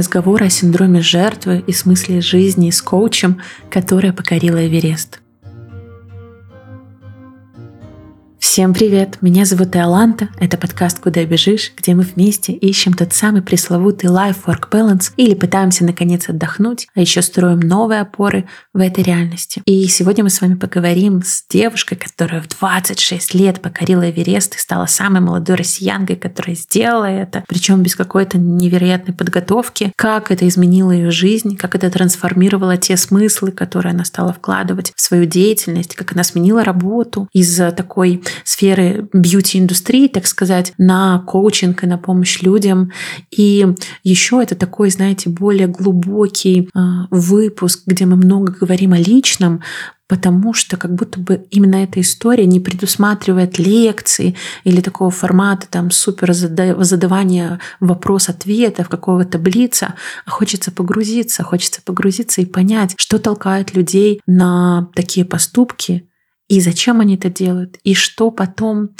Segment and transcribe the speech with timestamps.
[0.00, 5.20] Разговор о синдроме жертвы и смысле жизни с коучем, которая покорила Эверест.
[8.50, 9.18] Всем привет!
[9.20, 10.28] Меня зовут Иоланта.
[10.40, 15.84] Это подкаст «Куда бежишь», где мы вместе ищем тот самый пресловутый life-work balance или пытаемся
[15.84, 19.62] наконец отдохнуть, а еще строим новые опоры в этой реальности.
[19.66, 24.58] И сегодня мы с вами поговорим с девушкой, которая в 26 лет покорила Эверест и
[24.58, 30.90] стала самой молодой россиянкой, которая сделала это, причем без какой-то невероятной подготовки, как это изменило
[30.90, 36.14] ее жизнь, как это трансформировало те смыслы, которые она стала вкладывать в свою деятельность, как
[36.14, 42.92] она сменила работу из такой сферы бьюти-индустрии, так сказать, на коучинг и на помощь людям.
[43.30, 43.66] И
[44.02, 49.62] еще это такой, знаете, более глубокий э, выпуск, где мы много говорим о личном,
[50.10, 55.92] потому что как будто бы именно эта история не предусматривает лекции или такого формата там
[55.92, 59.94] супер задавания вопрос-ответов, какого-то блица,
[60.26, 66.09] а хочется погрузиться, хочется погрузиться и понять, что толкает людей на такие поступки,
[66.50, 68.90] и зачем они это делают, и что потом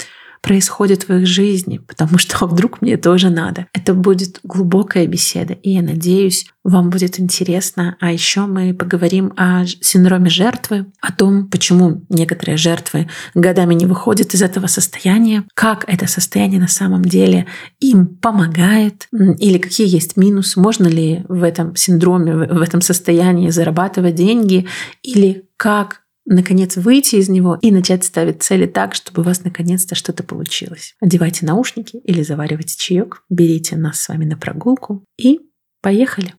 [0.41, 3.67] происходит в их жизни, потому что вдруг мне тоже надо.
[3.73, 7.97] Это будет глубокая беседа, и я надеюсь, вам будет интересно.
[7.99, 14.33] А еще мы поговорим о синдроме жертвы, о том, почему некоторые жертвы годами не выходят
[14.33, 17.47] из этого состояния, как это состояние на самом деле
[17.81, 24.15] им помогает, или какие есть минусы, можно ли в этом синдроме, в этом состоянии зарабатывать
[24.15, 24.67] деньги,
[25.03, 26.00] или как
[26.31, 30.95] наконец выйти из него и начать ставить цели так, чтобы у вас наконец-то что-то получилось.
[30.99, 35.39] Одевайте наушники или заваривайте чаек, берите нас с вами на прогулку и
[35.81, 36.33] поехали.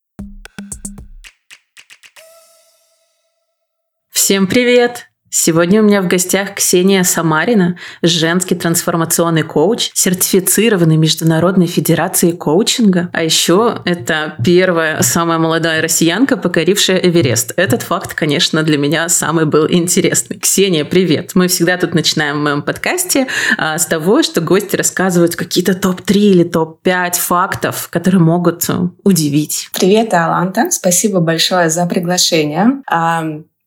[4.11, 5.12] Всем привет!
[5.35, 13.09] Сегодня у меня в гостях Ксения Самарина, женский трансформационный коуч, сертифицированный Международной Федерацией коучинга.
[13.15, 17.55] А еще это первая самая молодая россиянка, покорившая Эверест.
[17.57, 20.39] Этот факт, конечно, для меня самый был интересный.
[20.39, 21.31] Ксения, привет!
[21.35, 23.27] Мы всегда тут начинаем в моем подкасте
[23.57, 28.67] а, с того, что гости рассказывают какие-то топ-3 или топ-5 фактов, которые могут
[29.03, 29.71] удивить.
[29.73, 30.71] Привет, Аланта!
[30.71, 32.83] Спасибо большое за приглашение.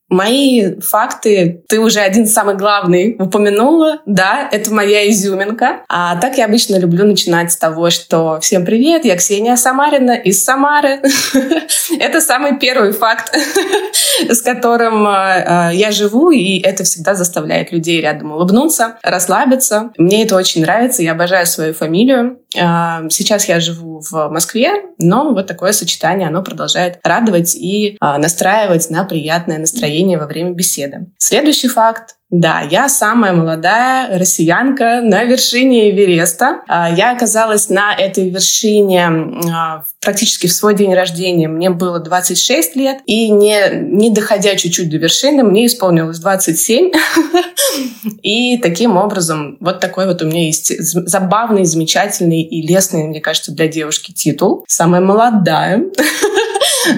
[0.10, 5.84] Мои факты, ты уже один самый главный упомянула, да, это моя изюминка.
[5.90, 10.44] А так я обычно люблю начинать с того, что «Всем привет, я Ксения Самарина из
[10.44, 11.02] Самары».
[12.00, 13.36] Это самый первый факт,
[14.30, 19.92] с которым а, а, я живу, и это всегда заставляет людей рядом улыбнуться, расслабиться.
[19.98, 22.40] Мне это очень нравится, я обожаю свою фамилию.
[22.60, 28.90] А, сейчас я живу в Москве, но вот такое сочетание, оно продолжает радовать и настраивать
[28.90, 31.08] на приятное настроение во время беседы.
[31.18, 36.64] Следующий факт да, я самая молодая россиянка на вершине Эвереста.
[36.68, 39.08] А, я оказалась на этой вершине
[39.54, 41.48] а, практически в свой день рождения.
[41.48, 46.92] Мне было 26 лет, и не, не доходя чуть-чуть до вершины, мне исполнилось 27.
[48.22, 53.52] И таким образом, вот такой вот у меня есть забавный, замечательный и лестный, мне кажется,
[53.52, 54.66] для девушки титул.
[54.68, 55.78] Самая молодая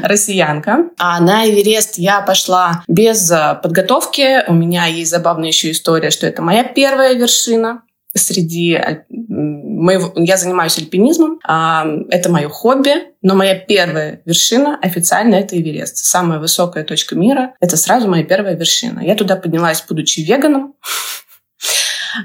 [0.03, 0.89] россиянка.
[0.97, 4.43] А на Эверест я пошла без э, подготовки.
[4.47, 7.83] У меня есть забавная еще история, что это моя первая вершина
[8.13, 10.11] среди моего...
[10.15, 15.97] Я занимаюсь альпинизмом, а, это мое хобби, но моя первая вершина официально это Эверест.
[15.97, 19.01] Самая высокая точка мира— это сразу моя первая вершина.
[19.01, 20.73] Я туда поднялась, будучи веганом,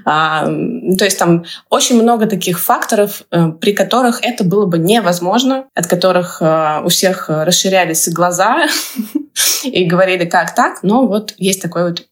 [0.04, 5.66] а, то есть там очень много таких факторов, э, при которых это было бы невозможно,
[5.74, 8.66] от которых э, у всех расширялись глаза
[9.64, 12.06] и говорили, как так, но вот есть такой вот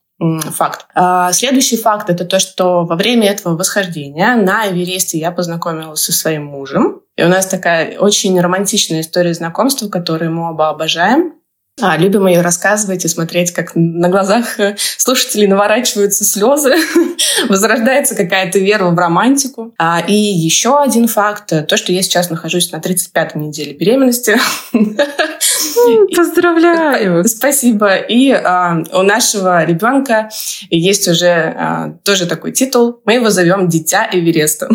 [0.52, 0.86] факт.
[0.94, 6.12] А, следующий факт— это то, что во время этого восхождения на Эвересте я познакомилась со
[6.12, 7.00] своим мужем.
[7.16, 11.34] И у нас такая очень романтичная история знакомства, которую мы оба обожаем.
[11.80, 16.74] А, любим ее рассказывать и смотреть, как на глазах э, слушателей наворачиваются слезы,
[17.48, 19.74] возрождается какая-то вера в романтику.
[19.78, 24.38] А, и еще один факт, то, что я сейчас нахожусь на 35-й неделе беременности.
[26.16, 27.24] Поздравляю!
[27.24, 27.96] Спасибо.
[27.96, 30.30] И а, у нашего ребенка
[30.68, 33.00] есть уже а, тоже такой титул.
[33.04, 34.68] Мы его зовем «Дитя Эвереста».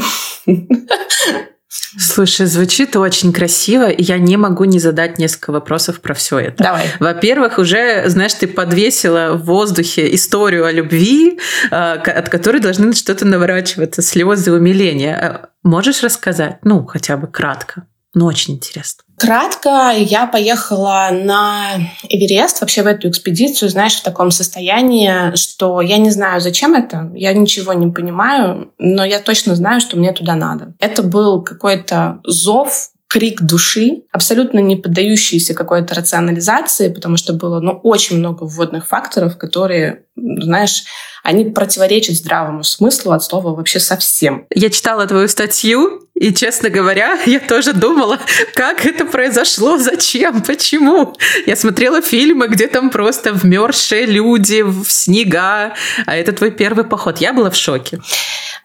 [1.98, 6.64] Слушай, звучит очень красиво, и я не могу не задать несколько вопросов про все это.
[6.64, 6.86] Давай.
[7.00, 11.40] Во-первых, уже, знаешь, ты подвесила в воздухе историю о любви,
[11.72, 15.42] э, от которой должны что-то наворачиваться, слезы умиления.
[15.44, 16.60] Э, можешь рассказать?
[16.64, 17.86] Ну, хотя бы кратко.
[18.16, 19.04] Ну, очень интересно.
[19.18, 21.76] Кратко, я поехала на
[22.10, 27.12] Эверест, вообще в эту экспедицию, знаешь, в таком состоянии, что я не знаю, зачем это,
[27.14, 30.74] я ничего не понимаю, но я точно знаю, что мне туда надо.
[30.80, 37.80] Это был какой-то зов крик души, абсолютно не поддающийся какой-то рационализации, потому что было ну,
[37.84, 40.84] очень много вводных факторов, которые, знаешь,
[41.24, 44.46] они противоречат здравому смыслу от слова вообще совсем.
[44.54, 48.20] Я читала твою статью, и, честно говоря, я тоже думала,
[48.54, 51.14] как это произошло, зачем, почему.
[51.46, 55.74] Я смотрела фильмы, где там просто вмерзшие люди в снега,
[56.06, 57.18] а это твой первый поход.
[57.20, 58.00] Я была в шоке.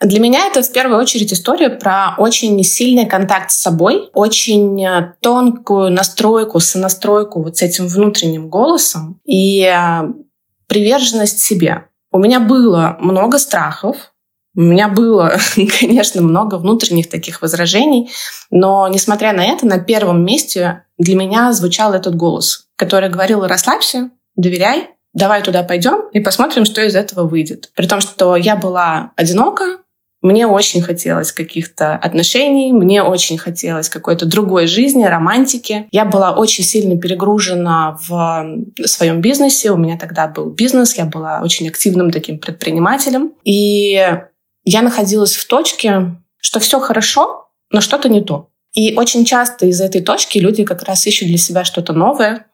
[0.00, 5.12] Для меня это в первую очередь история про очень сильный контакт с собой, очень э,
[5.20, 10.02] тонкую настройку, сонастройку вот с этим внутренним голосом и э,
[10.70, 11.86] приверженность себе.
[12.12, 14.12] У меня было много страхов,
[14.54, 15.36] у меня было,
[15.80, 18.10] конечно, много внутренних таких возражений,
[18.50, 24.10] но, несмотря на это, на первом месте для меня звучал этот голос, который говорил «расслабься,
[24.36, 27.70] доверяй, давай туда пойдем и посмотрим, что из этого выйдет».
[27.74, 29.78] При том, что я была одинока,
[30.22, 35.86] мне очень хотелось каких-то отношений, мне очень хотелось какой-то другой жизни, романтики.
[35.90, 38.46] Я была очень сильно перегружена в
[38.84, 39.70] своем бизнесе.
[39.70, 43.32] У меня тогда был бизнес, я была очень активным таким предпринимателем.
[43.44, 43.92] И
[44.64, 48.50] я находилась в точке, что все хорошо, но что-то не то.
[48.74, 52.46] И очень часто из этой точки люди как раз ищут для себя что-то новое.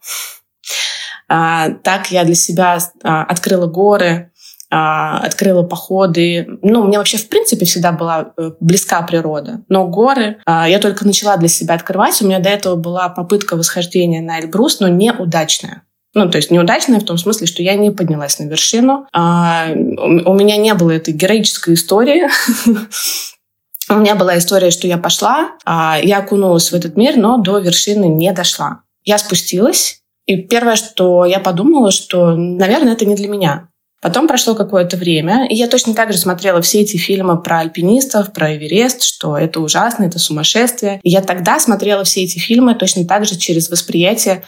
[1.28, 4.30] А, так я для себя а, открыла горы,
[4.70, 6.58] открыла походы.
[6.62, 9.62] Ну, меня вообще, в принципе, всегда была э, близка природа.
[9.68, 12.20] Но горы а, я только начала для себя открывать.
[12.20, 15.82] У меня до этого была попытка восхождения на Эльбрус, но неудачная.
[16.14, 19.06] Ну, то есть неудачная в том смысле, что я не поднялась на вершину.
[19.12, 22.28] А, у меня не было этой героической истории.
[23.88, 28.06] У меня была история, что я пошла, я окунулась в этот мир, но до вершины
[28.06, 28.80] не дошла.
[29.04, 33.68] Я спустилась, и первое, что я подумала, что, наверное, это не для меня.
[34.02, 38.32] Потом прошло какое-то время, и я точно так же смотрела все эти фильмы про альпинистов,
[38.32, 41.00] про Эверест, что это ужасно, это сумасшествие.
[41.02, 44.44] И я тогда смотрела все эти фильмы точно так же через восприятие.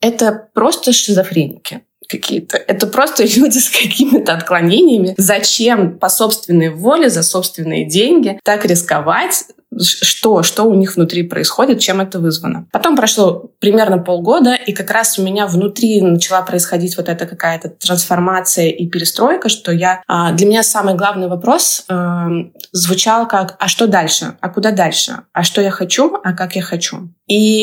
[0.00, 2.56] Это просто шизофреники какие-то.
[2.56, 5.14] Это просто люди с какими-то отклонениями.
[5.16, 9.44] Зачем по собственной воле, за собственные деньги так рисковать,
[9.78, 12.66] что, что у них внутри происходит, чем это вызвано.
[12.72, 17.70] Потом прошло примерно полгода, и как раз у меня внутри начала происходить вот эта какая-то
[17.70, 20.02] трансформация и перестройка, что я...
[20.06, 22.28] А, для меня самый главный вопрос э,
[22.72, 24.36] звучал как «А что дальше?
[24.40, 25.22] А куда дальше?
[25.32, 26.16] А что я хочу?
[26.22, 27.62] А как я хочу?» И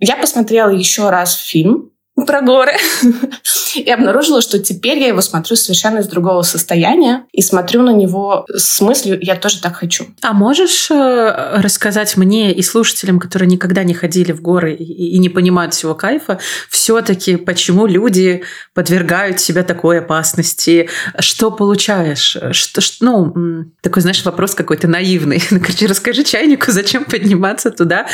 [0.00, 2.72] я посмотрела еще раз фильм про горы
[3.74, 8.46] и обнаружила, что теперь я его смотрю совершенно из другого состояния и смотрю на него
[8.54, 10.06] с мыслью «я тоже так хочу».
[10.22, 15.18] А можешь э, рассказать мне и слушателям, которые никогда не ходили в горы и, и
[15.18, 16.38] не понимают всего кайфа,
[16.70, 18.44] все таки почему люди
[18.74, 20.88] подвергают себя такой опасности?
[21.18, 22.36] Что получаешь?
[22.52, 25.40] Что, что, ну, такой, знаешь, вопрос какой-то наивный.
[25.50, 28.06] Короче, расскажи чайнику, зачем подниматься туда?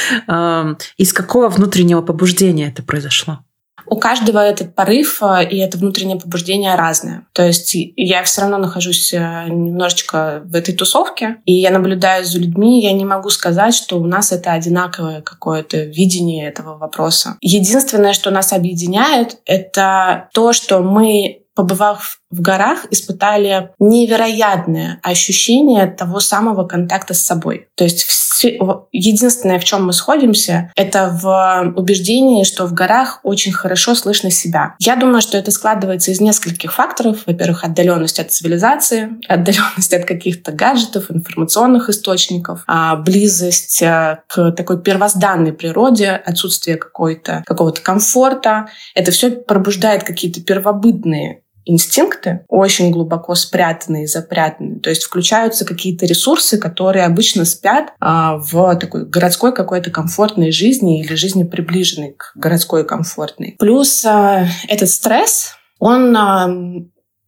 [0.97, 3.41] Из какого внутреннего побуждения это произошло?
[3.87, 7.27] У каждого этот порыв э, и это внутреннее побуждение разное.
[7.33, 12.39] То есть я все равно нахожусь э, немножечко в этой тусовке, и я наблюдаю за
[12.39, 17.37] людьми, я не могу сказать, что у нас это одинаковое какое-то видение этого вопроса.
[17.41, 26.21] Единственное, что нас объединяет, это то, что мы побывав в горах, испытали невероятное ощущение того
[26.21, 27.69] самого контакта с собой.
[27.75, 33.53] То есть все, единственное, в чем мы сходимся, это в убеждении, что в горах очень
[33.53, 34.75] хорошо слышно себя.
[34.79, 37.25] Я думаю, что это складывается из нескольких факторов.
[37.27, 44.83] Во-первых, отдаленность от цивилизации, отдаленность от каких-то гаджетов, информационных источников, а близость э, к такой
[44.83, 48.69] первозданной природе, отсутствие какой-то, какого-то комфорта.
[48.95, 54.81] Это все пробуждает какие-то первобытные инстинкты очень глубоко спрятанные, запрятанные.
[54.81, 61.01] То есть включаются какие-то ресурсы, которые обычно спят а, в такой городской какой-то комфортной жизни
[61.01, 63.57] или жизни приближенной к городской комфортной.
[63.59, 66.51] Плюс а, этот стресс, он а,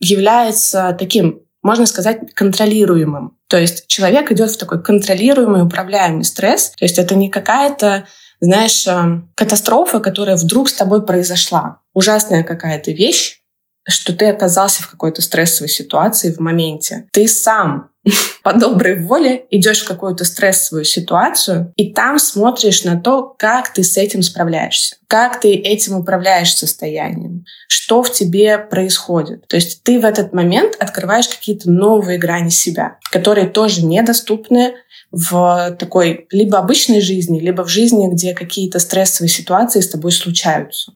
[0.00, 3.36] является таким можно сказать, контролируемым.
[3.46, 6.72] То есть человек идет в такой контролируемый, управляемый стресс.
[6.76, 8.04] То есть это не какая-то
[8.42, 11.78] знаешь, а, катастрофа, которая вдруг с тобой произошла.
[11.94, 13.41] Ужасная какая-то вещь,
[13.88, 17.06] что ты оказался в какой-то стрессовой ситуации в моменте.
[17.12, 17.90] Ты сам
[18.42, 23.82] по доброй воле идешь в какую-то стрессовую ситуацию и там смотришь на то, как ты
[23.82, 29.46] с этим справляешься, как ты этим управляешь состоянием, что в тебе происходит.
[29.48, 34.74] То есть ты в этот момент открываешь какие-то новые грани себя, которые тоже недоступны
[35.10, 40.92] в такой либо обычной жизни, либо в жизни, где какие-то стрессовые ситуации с тобой случаются.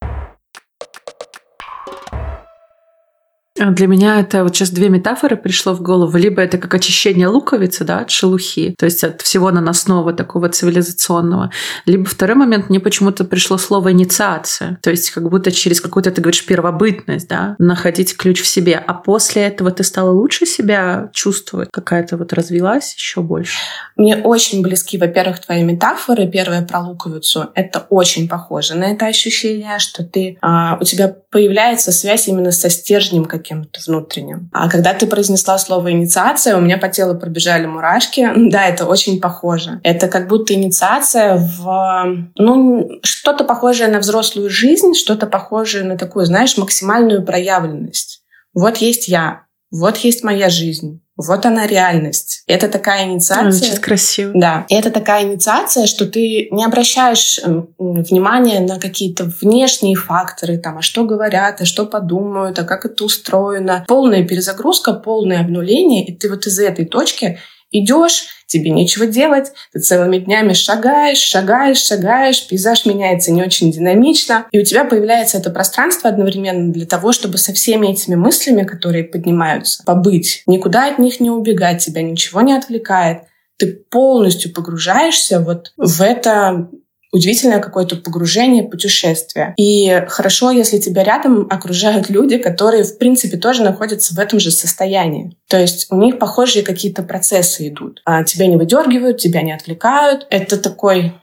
[3.58, 6.16] А для меня это вот сейчас две метафоры пришло в голову.
[6.16, 11.50] Либо это как очищение луковицы, да, от шелухи, то есть от всего наносного такого цивилизационного.
[11.86, 14.78] Либо второй момент, мне почему-то пришло слово инициация.
[14.82, 18.76] То есть как будто через какую-то, ты говоришь, первобытность, да, находить ключ в себе.
[18.76, 21.70] А после этого ты стала лучше себя чувствовать?
[21.72, 23.56] Какая-то вот развилась еще больше?
[23.96, 26.28] Мне очень близки, во-первых, твои метафоры.
[26.28, 27.50] Первая про луковицу.
[27.54, 32.70] Это очень похоже на это ощущение, что ты, а, у тебя появляется связь именно со
[32.70, 34.48] стержнем каким-то внутренним.
[34.54, 38.26] А когда ты произнесла слово «инициация», у меня по телу пробежали мурашки.
[38.56, 39.80] Да, это очень похоже.
[39.82, 46.24] Это как будто инициация в, ну, что-то похожее на взрослую жизнь, что-то похожее на такую,
[46.24, 48.22] знаешь, максимальную проявленность.
[48.54, 51.02] Вот есть я, вот есть моя жизнь.
[51.16, 52.42] Вот она реальность.
[52.46, 53.50] Это такая инициация.
[53.50, 54.32] Звучит красиво.
[54.34, 54.66] Да.
[54.68, 57.40] Это такая инициация, что ты не обращаешь
[57.78, 63.04] внимания на какие-то внешние факторы, там, а что говорят, а что подумают, а как это
[63.04, 63.84] устроено.
[63.88, 67.38] Полная перезагрузка, полное обнуление, и ты вот из этой точки
[67.70, 74.46] идешь, тебе нечего делать, ты целыми днями шагаешь, шагаешь, шагаешь, пейзаж меняется не очень динамично,
[74.52, 79.04] и у тебя появляется это пространство одновременно для того, чтобы со всеми этими мыслями, которые
[79.04, 83.22] поднимаются, побыть, никуда от них не убегать, тебя ничего не отвлекает,
[83.58, 86.68] ты полностью погружаешься вот в это
[87.16, 89.54] удивительное какое-то погружение, путешествие.
[89.56, 94.50] И хорошо, если тебя рядом окружают люди, которые, в принципе, тоже находятся в этом же
[94.50, 95.36] состоянии.
[95.48, 98.02] То есть у них похожие какие-то процессы идут.
[98.04, 100.26] А тебя не выдергивают, тебя не отвлекают.
[100.30, 101.14] Это такой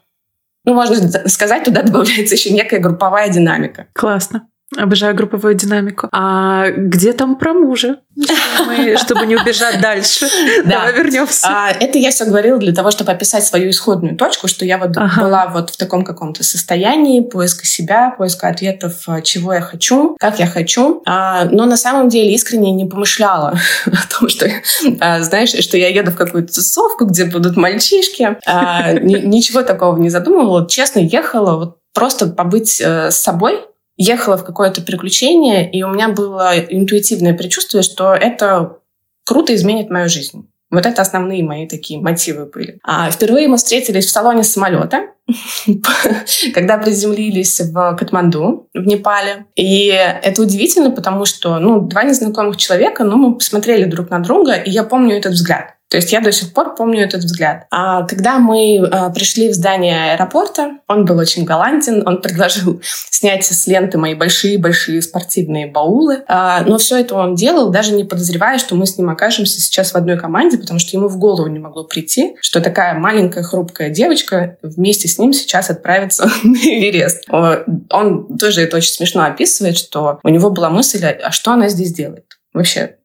[0.65, 0.95] ну, можно
[1.27, 3.87] сказать, туда добавляется еще некая групповая динамика.
[3.93, 4.47] Классно.
[4.77, 6.09] Обожаю групповую динамику.
[6.11, 7.97] А где там про мужа?
[8.65, 10.27] Мы, чтобы не убежать дальше.
[10.65, 11.47] Давай вернемся.
[11.47, 14.97] А, это я все говорила для того, чтобы описать свою исходную точку, что я вот
[14.97, 15.21] ага.
[15.21, 20.39] была вот в таком каком-то состоянии поиска себя, поиска ответов, а, чего я хочу, как
[20.39, 21.03] я хочу.
[21.05, 24.49] А, но на самом деле искренне не помышляла о том, что,
[24.99, 28.37] а, знаешь, что я еду в какую-то тусовку, где будут мальчишки.
[28.47, 30.67] А, ничего такого не задумывала.
[30.67, 33.61] Честно, ехала вот просто побыть э, с собой,
[33.97, 38.77] ехала в какое-то приключение, и у меня было интуитивное предчувствие, что это
[39.25, 40.49] круто изменит мою жизнь.
[40.73, 42.79] Вот это основные мои такие мотивы были.
[42.83, 45.09] А впервые мы встретились в салоне самолета,
[46.53, 49.45] когда приземлились в Катманду, в Непале.
[49.55, 54.53] И это удивительно, потому что, ну, два незнакомых человека, ну, мы посмотрели друг на друга,
[54.53, 55.75] и я помню этот взгляд.
[55.93, 57.67] То есть я до сих пор помню этот взгляд.
[57.69, 62.81] А когда мы а, пришли в здание аэропорта, он был очень галантен, он предложил
[63.11, 66.23] снять с ленты мои большие-большие спортивные баулы.
[66.27, 69.91] А, но все это он делал, даже не подозревая, что мы с ним окажемся сейчас
[69.91, 73.91] в одной команде, потому что ему в голову не могло прийти, что такая маленькая хрупкая
[73.91, 77.25] девочка вместе с ним сейчас отправится на Эверест.
[77.29, 81.93] Он тоже это очень смешно описывает, что у него была мысль, а что она здесь
[81.93, 82.25] делает?
[82.51, 82.97] Вообще,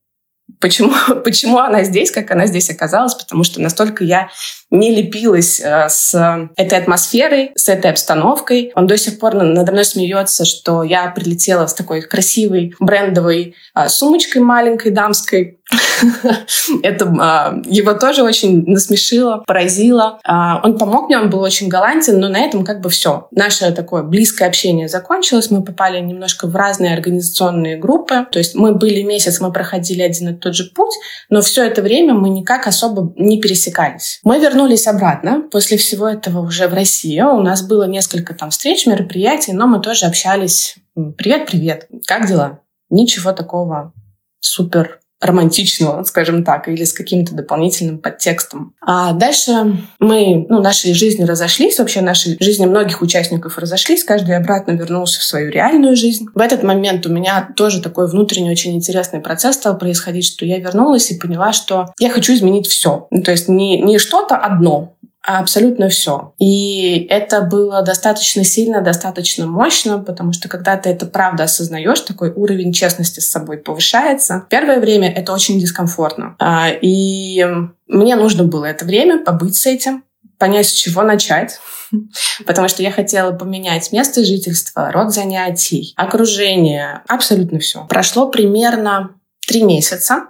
[0.61, 0.93] Почему,
[1.25, 3.15] почему она здесь, как она здесь оказалась?
[3.15, 4.31] Потому что настолько я
[4.71, 8.73] не лепилась э, с этой атмосферой, с этой обстановкой.
[8.75, 13.89] Он до сих пор надо мной смеется, что я прилетела с такой красивой брендовой э,
[13.89, 15.61] сумочкой маленькой дамской.
[16.83, 20.21] Это э, его тоже очень насмешило, поразило.
[20.27, 23.29] Он помог мне, он был очень галантен, но на этом как бы все.
[23.31, 25.51] Наше такое близкое общение закончилось.
[25.51, 28.27] Мы попали немножко в разные организационные группы.
[28.31, 30.95] То есть мы были месяц, мы проходили один и тот же путь,
[31.31, 34.21] но все это время мы никак особо не пересекались.
[34.25, 37.29] Мы вернулись вернулись обратно после всего этого уже в Россию.
[37.29, 40.75] У нас было несколько там встреч, мероприятий, но мы тоже общались.
[40.95, 42.59] Привет, привет, как дела?
[42.91, 43.93] Ничего такого
[44.41, 48.75] супер романтичного, скажем так, или с каким-то дополнительным подтекстом.
[48.81, 54.73] А дальше мы, ну, наши жизни разошлись, вообще наши жизни многих участников разошлись, каждый обратно
[54.73, 56.27] вернулся в свою реальную жизнь.
[56.35, 60.59] В этот момент у меня тоже такой внутренний очень интересный процесс стал происходить, что я
[60.59, 63.09] вернулась и поняла, что я хочу изменить все.
[63.11, 64.95] Ну, то есть не, не что-то одно,
[65.37, 66.33] абсолютно все.
[66.39, 72.33] И это было достаточно сильно, достаточно мощно, потому что когда ты это правда осознаешь, такой
[72.33, 74.47] уровень честности с собой повышается.
[74.49, 76.35] Первое время это очень дискомфортно.
[76.39, 77.45] А, и
[77.87, 80.05] мне нужно было это время побыть с этим,
[80.39, 81.61] понять, с чего начать.
[82.47, 87.87] Потому что я хотела поменять место жительства, род занятий, окружение, абсолютно все.
[87.89, 89.11] Прошло примерно
[89.47, 90.29] три месяца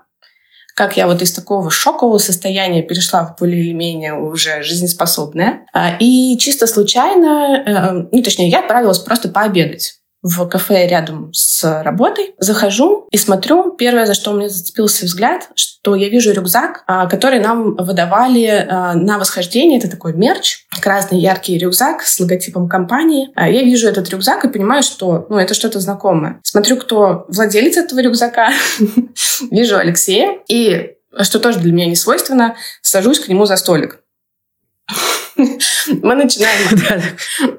[0.78, 5.66] как я вот из такого шокового состояния перешла в более или менее уже жизнеспособное.
[5.72, 11.82] А, и чисто случайно, э, ну, точнее, я отправилась просто пообедать в кафе рядом с
[11.82, 12.34] работой.
[12.38, 13.72] Захожу и смотрю.
[13.72, 18.66] Первое, за что у меня зацепился взгляд, что я вижу рюкзак, а, который нам выдавали
[18.68, 19.78] а, на восхождение.
[19.78, 23.30] Это такой мерч, красный яркий рюкзак с логотипом компании.
[23.34, 26.40] А я вижу этот рюкзак и понимаю, что ну, это что-то знакомое.
[26.42, 28.50] Смотрю, кто владелец этого рюкзака.
[29.50, 30.38] Вижу Алексея.
[30.48, 34.00] И что тоже для меня не свойственно, сажусь к нему за столик.
[36.02, 37.02] Мы начинаем,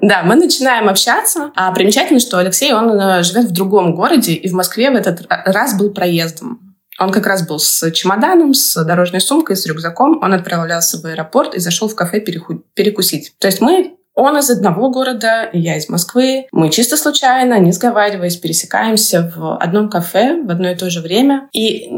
[0.02, 1.50] да, мы начинаем общаться.
[1.56, 5.26] А примечательно, что Алексей, он э, живет в другом городе, и в Москве в этот
[5.28, 6.76] раз был проездом.
[6.98, 10.20] Он как раз был с чемоданом, с дорожной сумкой, с рюкзаком.
[10.22, 13.32] Он отправлялся в аэропорт и зашел в кафе перекусить.
[13.38, 16.46] То есть мы он из одного города, я из Москвы.
[16.52, 21.48] Мы чисто случайно, не сговариваясь, пересекаемся в одном кафе в одно и то же время.
[21.52, 21.88] И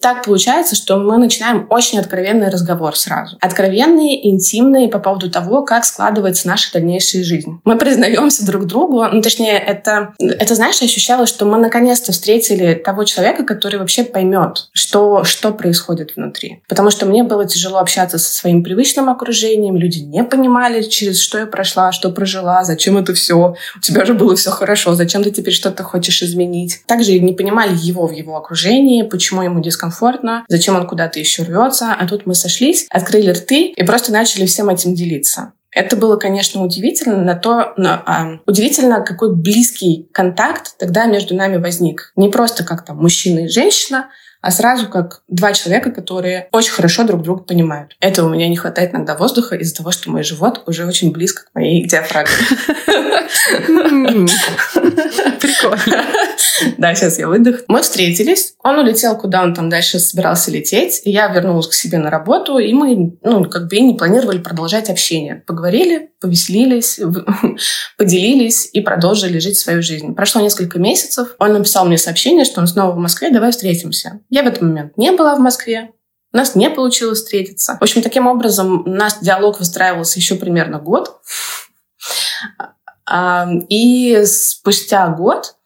[0.00, 3.36] так получается, что мы начинаем очень откровенный разговор сразу.
[3.40, 7.60] Откровенный, интимный по поводу того, как складывается наша дальнейшая жизнь.
[7.64, 13.04] Мы признаемся друг другу, ну, точнее, это, это знаешь, ощущалось, что мы наконец-то встретили того
[13.04, 16.62] человека, который вообще поймет, что, что происходит внутри.
[16.68, 21.38] Потому что мне было тяжело общаться со своим привычным окружением, люди не понимали, через что
[21.38, 25.30] я прошла, что прожила, зачем это все, у тебя же было все хорошо, зачем ты
[25.30, 26.82] теперь что-то хочешь изменить.
[26.86, 31.94] Также не понимали его в его окружении, почему ему дискомфортно, зачем он куда-то еще рвется.
[31.98, 35.52] А тут мы сошлись, открыли рты и просто начали всем этим делиться.
[35.70, 41.56] Это было, конечно, удивительно, на то, на, а, удивительно, какой близкий контакт тогда между нами
[41.56, 42.12] возник.
[42.14, 44.10] Не просто как там мужчина и женщина,
[44.42, 47.96] а сразу как два человека, которые очень хорошо друг друга понимают.
[48.00, 51.44] Этого у меня не хватает иногда воздуха из-за того, что мой живот уже очень близко
[51.44, 52.34] к моей диафрагме.
[55.40, 56.04] Прикольно.
[56.78, 57.60] Да, сейчас я выдох.
[57.68, 58.54] Мы встретились.
[58.62, 61.02] Он улетел, куда он там дальше собирался лететь.
[61.04, 64.90] Я вернулась к себе на работу, и мы, ну, как бы и не планировали продолжать
[64.90, 65.42] общение.
[65.46, 67.00] Поговорили, повеселились,
[67.98, 70.14] поделились и продолжили жить свою жизнь.
[70.14, 71.34] Прошло несколько месяцев.
[71.38, 74.20] Он написал мне сообщение, что он снова в Москве, давай встретимся.
[74.32, 75.92] Я в этот момент не была в Москве.
[76.32, 77.76] У нас не получилось встретиться.
[77.78, 81.20] В общем, таким образом, наш диалог выстраивался еще примерно год.
[83.04, 85.56] А, и спустя год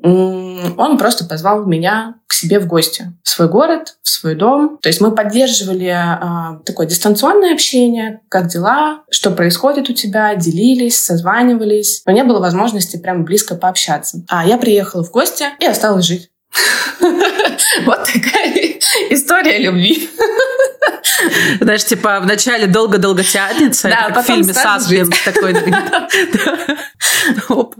[0.00, 4.78] он просто позвал меня к себе в гости, в свой город, в свой дом.
[4.80, 11.00] То есть мы поддерживали э, такое дистанционное общение, как дела, что происходит у тебя, делились,
[11.00, 12.02] созванивались.
[12.06, 14.24] Но не было возможности прям близко пообщаться.
[14.28, 16.30] А я приехала в гости и осталась жить.
[17.84, 18.78] Вот такая
[19.10, 20.08] история любви.
[21.60, 25.54] Знаешь, типа вначале долго-долго тянется, да, как в фильме Саспенс такой.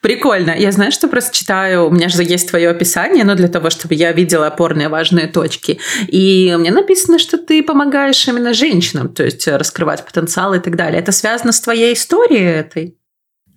[0.00, 0.54] Прикольно.
[0.56, 3.94] Я знаю, что просто читаю, у меня же есть твое описание, но для того, чтобы
[3.94, 5.80] я видела опорные важные точки.
[6.08, 11.00] И мне написано, что ты помогаешь именно женщинам, то есть раскрывать потенциал и так далее.
[11.00, 12.96] Это связано с твоей историей этой?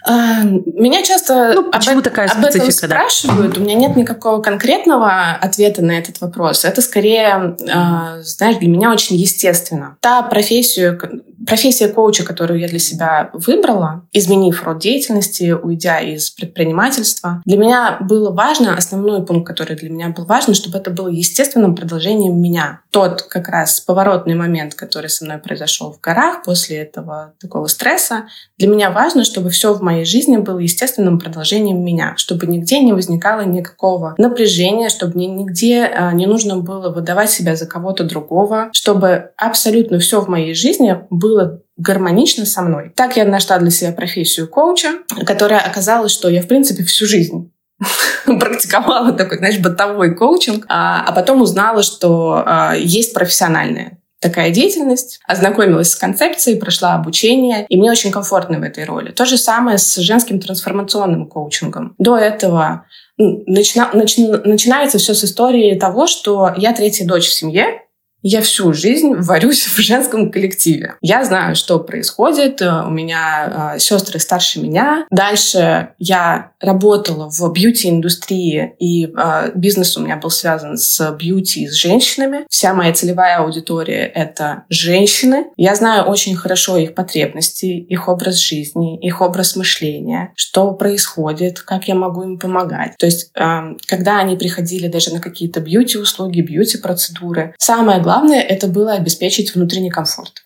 [0.06, 3.54] А, меня часто ну, почему об, такая об этом спрашивают.
[3.54, 3.62] Да?
[3.62, 6.66] У меня нет никакого конкретного ответа на этот вопрос.
[6.66, 9.98] Это скорее, э, знаешь, для меня очень естественно.
[10.02, 11.00] Та профессию,
[11.46, 17.98] профессия коуча, которую я для себя выбрала, изменив род деятельности, уйдя из предпринимательства, для меня
[18.02, 22.82] было важно, основной пункт, который для меня был важен, чтобы это было естественным продолжением меня.
[22.92, 28.28] Тот как раз поворотный момент, который со мной произошел в горах после этого такого стресса,
[28.58, 32.94] для меня важно, чтобы все в моей жизни было естественным продолжением меня, чтобы нигде не
[32.94, 39.32] возникало никакого напряжения, чтобы нигде а, не нужно было выдавать себя за кого-то другого, чтобы
[39.38, 41.33] абсолютно все в моей жизни было
[41.78, 42.92] гармонично со мной.
[42.96, 47.52] Так я нашла для себя профессию коуча, которая оказалась, что я, в принципе, всю жизнь
[48.26, 55.20] практиковала такой, знаешь, бытовой коучинг, а, а потом узнала, что а, есть профессиональное такая деятельность,
[55.28, 59.12] ознакомилась с концепцией, прошла обучение, и мне очень комфортно в этой роли.
[59.12, 61.94] То же самое с женским трансформационным коучингом.
[61.98, 62.86] До этого
[63.18, 67.82] начина, начи, начинается все с истории того, что я третья дочь в семье,
[68.24, 70.96] я всю жизнь варюсь в женском коллективе.
[71.02, 72.62] Я знаю, что происходит.
[72.62, 75.06] У меня э, сестры старше меня.
[75.12, 81.74] Дальше я работала в бьюти-индустрии, и э, бизнес у меня был связан с бьюти, с
[81.74, 82.46] женщинами.
[82.50, 85.48] Вся моя целевая аудитория— это женщины.
[85.58, 91.88] Я знаю очень хорошо их потребности, их образ жизни, их образ мышления, что происходит, как
[91.90, 92.96] я могу им помогать.
[92.98, 98.68] То есть, э, когда они приходили даже на какие-то бьюти-услуги, бьюти-процедуры, самое главное главное это
[98.68, 100.46] было обеспечить внутренний комфорт.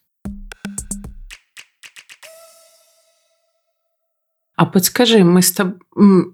[4.56, 5.78] А подскажи, мы с тобой...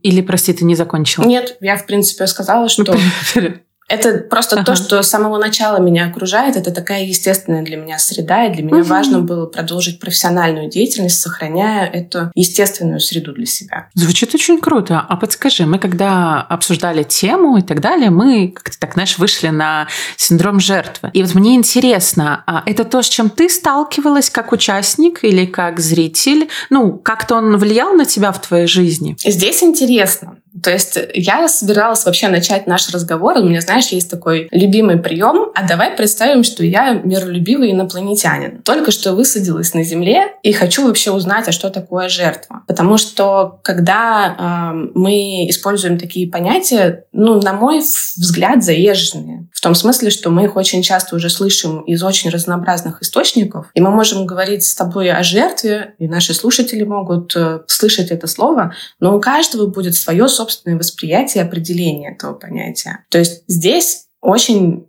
[0.04, 1.26] Или, прости, ты не закончила?
[1.26, 2.96] Нет, я, в принципе, сказала, что...
[3.94, 4.66] Это просто ага.
[4.66, 6.56] то, что с самого начала меня окружает.
[6.56, 8.88] Это такая естественная для меня среда, и для меня угу.
[8.88, 13.90] важно было продолжить профессиональную деятельность, сохраняя эту естественную среду для себя.
[13.94, 15.06] Звучит очень круто.
[15.08, 19.88] А подскажи, мы когда обсуждали тему и так далее, мы как-то так, знаешь, вышли на
[20.18, 21.12] синдром жертвы.
[21.14, 25.80] И вот мне интересно, а это то, с чем ты сталкивалась как участник или как
[25.80, 26.50] зритель?
[26.72, 29.16] Ну, как-то он влиял на тебя в твоей жизни?
[29.24, 30.38] Здесь интересно.
[30.62, 33.38] То есть я собиралась вообще начать наш разговор.
[33.38, 35.52] У меня, знаешь, есть такой любимый прием.
[35.56, 38.62] А давай представим, что я миролюбивый инопланетянин.
[38.62, 42.64] Только что высадилась на Земле и хочу вообще узнать, а что такое жертва.
[42.68, 49.48] Потому что когда э, мы используем такие понятия, ну, на мой взгляд, заезженные.
[49.54, 53.68] В том смысле, что мы их очень часто уже слышим из очень разнообразных источников.
[53.74, 58.28] И мы можем говорить с тобой о жертве, и наши слушатели могут э, слышать это
[58.28, 63.06] слово, но у каждого будет свое собственное собственное восприятие и определение этого понятия.
[63.10, 64.88] То есть здесь очень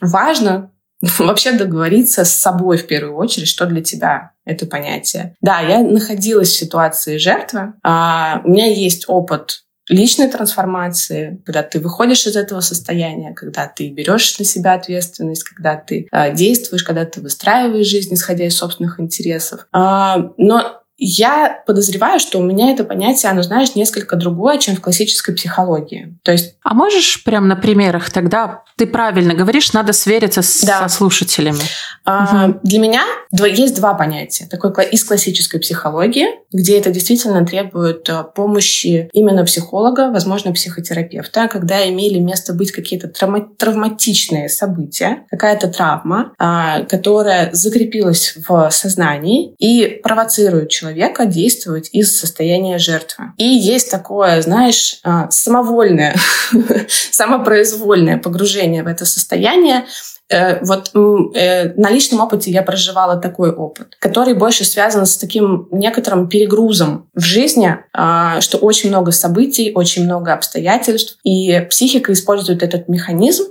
[0.00, 0.70] важно
[1.18, 5.34] вообще договориться с собой в первую очередь, что для тебя это понятие.
[5.40, 7.74] Да, я находилась в ситуации жертвы.
[7.82, 13.90] А у меня есть опыт личной трансформации, когда ты выходишь из этого состояния, когда ты
[13.90, 18.98] берешь на себя ответственность, когда ты э, действуешь, когда ты выстраиваешь жизнь, исходя из собственных
[18.98, 19.66] интересов.
[19.72, 24.80] А, но я подозреваю, что у меня это понятие, оно, знаешь, несколько другое, чем в
[24.80, 26.16] классической психологии.
[26.22, 26.54] То есть...
[26.62, 30.88] А можешь прям на примерах тогда, ты правильно говоришь, надо свериться с, да.
[30.88, 31.60] со слушателями.
[32.04, 32.60] А, угу.
[32.62, 33.02] Для меня
[33.32, 34.46] есть два понятия.
[34.46, 41.86] Такое из классической психологии, где это действительно требует э, помощи именно психолога, возможно, психотерапевта, когда
[41.88, 50.00] имели место быть какие-то травма- травматичные события, какая-то травма, а, которая закрепилась в сознании и
[50.02, 53.32] провоцирует человека действовать из состояния жертвы.
[53.36, 56.14] И есть такое, знаешь, а, самовольное,
[57.10, 59.86] самопроизвольное погружение в это состояние,
[60.30, 66.28] вот э, на личном опыте я проживала такой опыт, который больше связан с таким некоторым
[66.28, 72.88] перегрузом в жизни, а, что очень много событий, очень много обстоятельств, и психика использует этот
[72.88, 73.44] механизм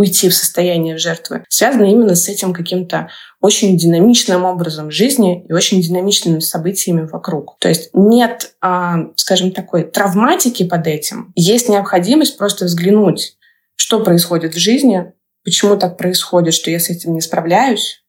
[0.00, 5.82] уйти в состояние жертвы, связано именно с этим каким-то очень динамичным образом жизни и очень
[5.82, 7.56] динамичными событиями вокруг.
[7.60, 11.32] То есть нет, а, скажем, такой травматики под этим.
[11.36, 13.36] Есть необходимость просто взглянуть,
[13.76, 15.12] что происходит в жизни,
[15.44, 18.04] почему так происходит, что я с этим не справляюсь,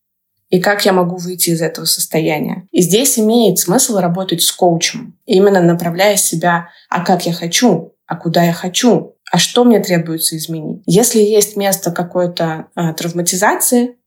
[0.50, 2.68] и как я могу выйти из этого состояния.
[2.72, 8.18] И здесь имеет смысл работать с коучем, именно направляя себя, а как я хочу, а
[8.18, 10.84] куда я хочу, а что мне требуется изменить.
[10.86, 13.98] Если есть место какой-то а, травматизации,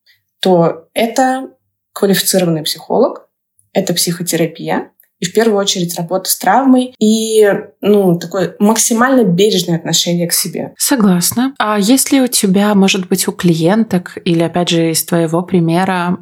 [0.41, 1.49] то это
[1.95, 3.31] квалифицированный психолог,
[3.73, 7.49] это психотерапия, и в первую очередь работа с травмой и
[7.81, 10.75] ну, такое максимально бережное отношение к себе.
[10.79, 11.55] Согласна.
[11.59, 16.19] А есть ли у тебя, может быть, у клиенток или, опять же, из твоего примера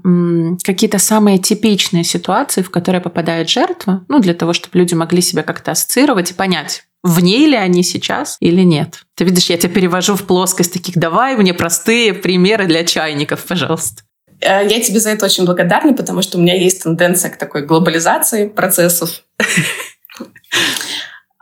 [0.63, 5.43] какие-то самые типичные ситуации, в которые попадает жертва, ну, для того, чтобы люди могли себя
[5.43, 9.05] как-то ассоциировать и понять, в ней ли они сейчас или нет.
[9.17, 14.03] Ты видишь, я тебя перевожу в плоскость таких «давай мне простые примеры для чайников, пожалуйста».
[14.43, 17.65] Э, я тебе за это очень благодарна, потому что у меня есть тенденция к такой
[17.65, 19.23] глобализации процессов.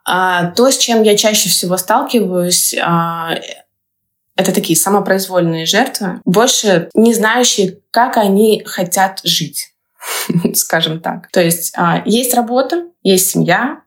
[0.04, 3.34] А, то, с чем я чаще всего сталкиваюсь, а,
[4.34, 9.74] это такие самопроизвольные жертвы, больше не знающие, как они хотят жить,
[10.54, 11.30] скажем так.
[11.30, 13.82] То есть а, есть работа, есть семья,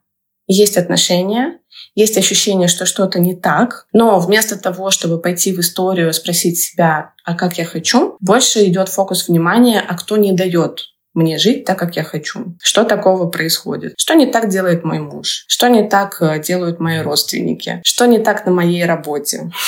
[0.47, 1.59] есть отношения,
[1.95, 7.13] есть ощущение, что что-то не так, но вместо того, чтобы пойти в историю, спросить себя,
[7.23, 11.77] а как я хочу, больше идет фокус внимания, а кто не дает мне жить так,
[11.77, 12.55] как я хочу.
[12.61, 13.93] Что такого происходит?
[13.97, 15.45] Что не так делает мой муж?
[15.47, 17.81] Что не так э, делают мои родственники?
[17.85, 19.51] Что не так на моей работе?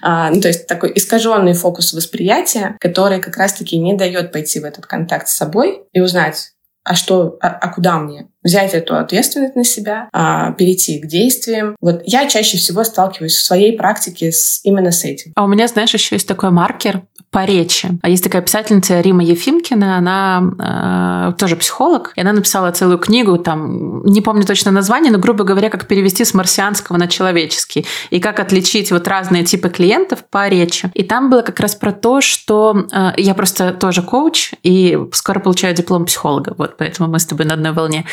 [0.00, 4.64] А, ну, то есть такой искаженный фокус восприятия, который как раз-таки не дает пойти в
[4.64, 6.51] этот контакт с собой и узнать,
[6.84, 8.28] а что, а, а куда мне?
[8.42, 11.76] Взять эту ответственность на себя, а, перейти к действиям.
[11.80, 15.32] Вот я чаще всего сталкиваюсь в своей практике с, именно с этим.
[15.36, 17.88] А у меня, знаешь, еще есть такой маркер по речи.
[18.02, 23.38] А есть такая писательница Рима Ефимкина, она э, тоже психолог, и она написала целую книгу,
[23.38, 28.20] там, не помню точно название, но, грубо говоря, как перевести с марсианского на человеческий, и
[28.20, 30.90] как отличить вот разные типы клиентов по речи.
[30.92, 35.40] И там было как раз про то, что э, я просто тоже коуч, и скоро
[35.40, 38.04] получаю диплом психолога, вот поэтому мы с тобой на одной волне.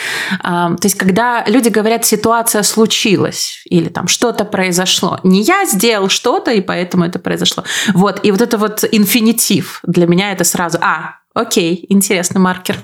[0.45, 6.08] Э, то есть, когда люди говорят, ситуация случилась, или там что-то произошло, не я сделал
[6.08, 7.65] что-то, и поэтому это произошло.
[7.93, 9.82] Вот, и вот это вот инфинитив.
[9.84, 12.76] Для меня это сразу, а, Окей, интересный маркер.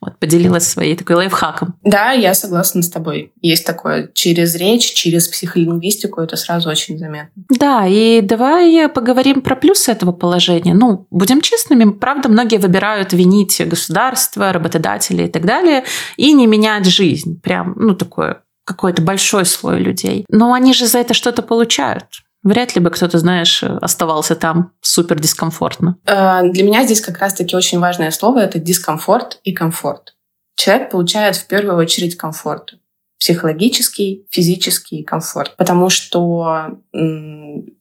[0.00, 1.74] Вот, поделилась своей такой лайфхаком.
[1.84, 3.32] Да, я согласна с тобой.
[3.42, 7.44] Есть такое через речь, через психолингвистику, это сразу очень заметно.
[7.50, 10.74] Да, и давай поговорим про плюсы этого положения.
[10.74, 15.84] Ну, будем честными, правда, многие выбирают винить государство, работодателей и так далее,
[16.16, 17.38] и не менять жизнь.
[17.40, 20.24] Прям, ну, такое какой-то большой слой людей.
[20.28, 22.06] Но они же за это что-то получают.
[22.42, 25.98] Вряд ли бы кто-то, знаешь, оставался там супер дискомфортно.
[26.06, 30.14] Э, для меня здесь как раз-таки очень важное слово— это дискомфорт и комфорт.
[30.56, 32.74] Человек получает в первую очередь комфорт.
[33.18, 35.54] Психологический, физический комфорт.
[35.56, 36.78] Потому что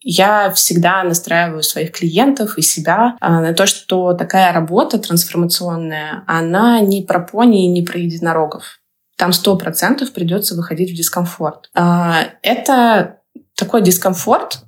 [0.01, 6.81] я всегда настраиваю своих клиентов и себя э, на то, что такая работа трансформационная, она
[6.81, 8.79] не про пони и не про единорогов.
[9.17, 11.69] Там сто процентов придется выходить в дискомфорт.
[11.73, 13.18] Э, это
[13.59, 14.63] такой дискомфорт,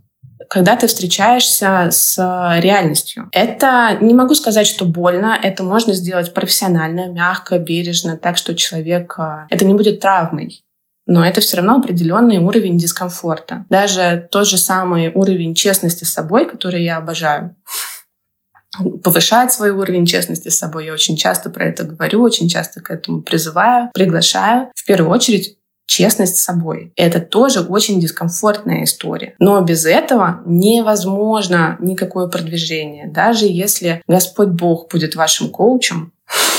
[0.50, 2.18] когда ты встречаешься с
[2.60, 3.30] реальностью.
[3.32, 9.16] Это не могу сказать, что больно, это можно сделать профессионально, мягко, бережно, так что человек...
[9.18, 10.64] А, это не будет травмой.
[11.08, 13.66] Но это все равно определенный уровень дискомфорта.
[13.70, 17.56] Даже тот же самый уровень честности с собой, который я обожаю,
[19.04, 20.86] повышать свой уровень честности с собой.
[20.86, 24.72] Я очень часто про это говорю, очень часто к этому призываю, приглашаю.
[24.76, 26.94] В первую очередь честность с собой.
[26.96, 29.36] Это тоже очень дискомфортная история.
[29.40, 33.08] Но без этого невозможно никакое продвижение.
[33.08, 36.14] Даже если Господь Бог будет вашим коучем,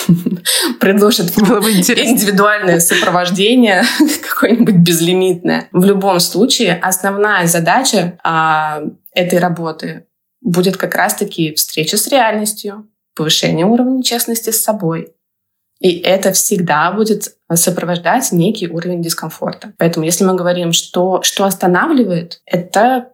[0.80, 3.84] предложит индивидуальное сопровождение,
[4.28, 5.68] какое-нибудь безлимитное.
[5.72, 8.82] В любом случае, основная задача а,
[9.14, 10.06] этой работы
[10.40, 15.14] будет как раз-таки встреча с реальностью, повышение уровня честности с собой,
[15.82, 19.72] и это всегда будет сопровождать некий уровень дискомфорта.
[19.78, 23.08] Поэтому если мы говорим, что, что останавливает, это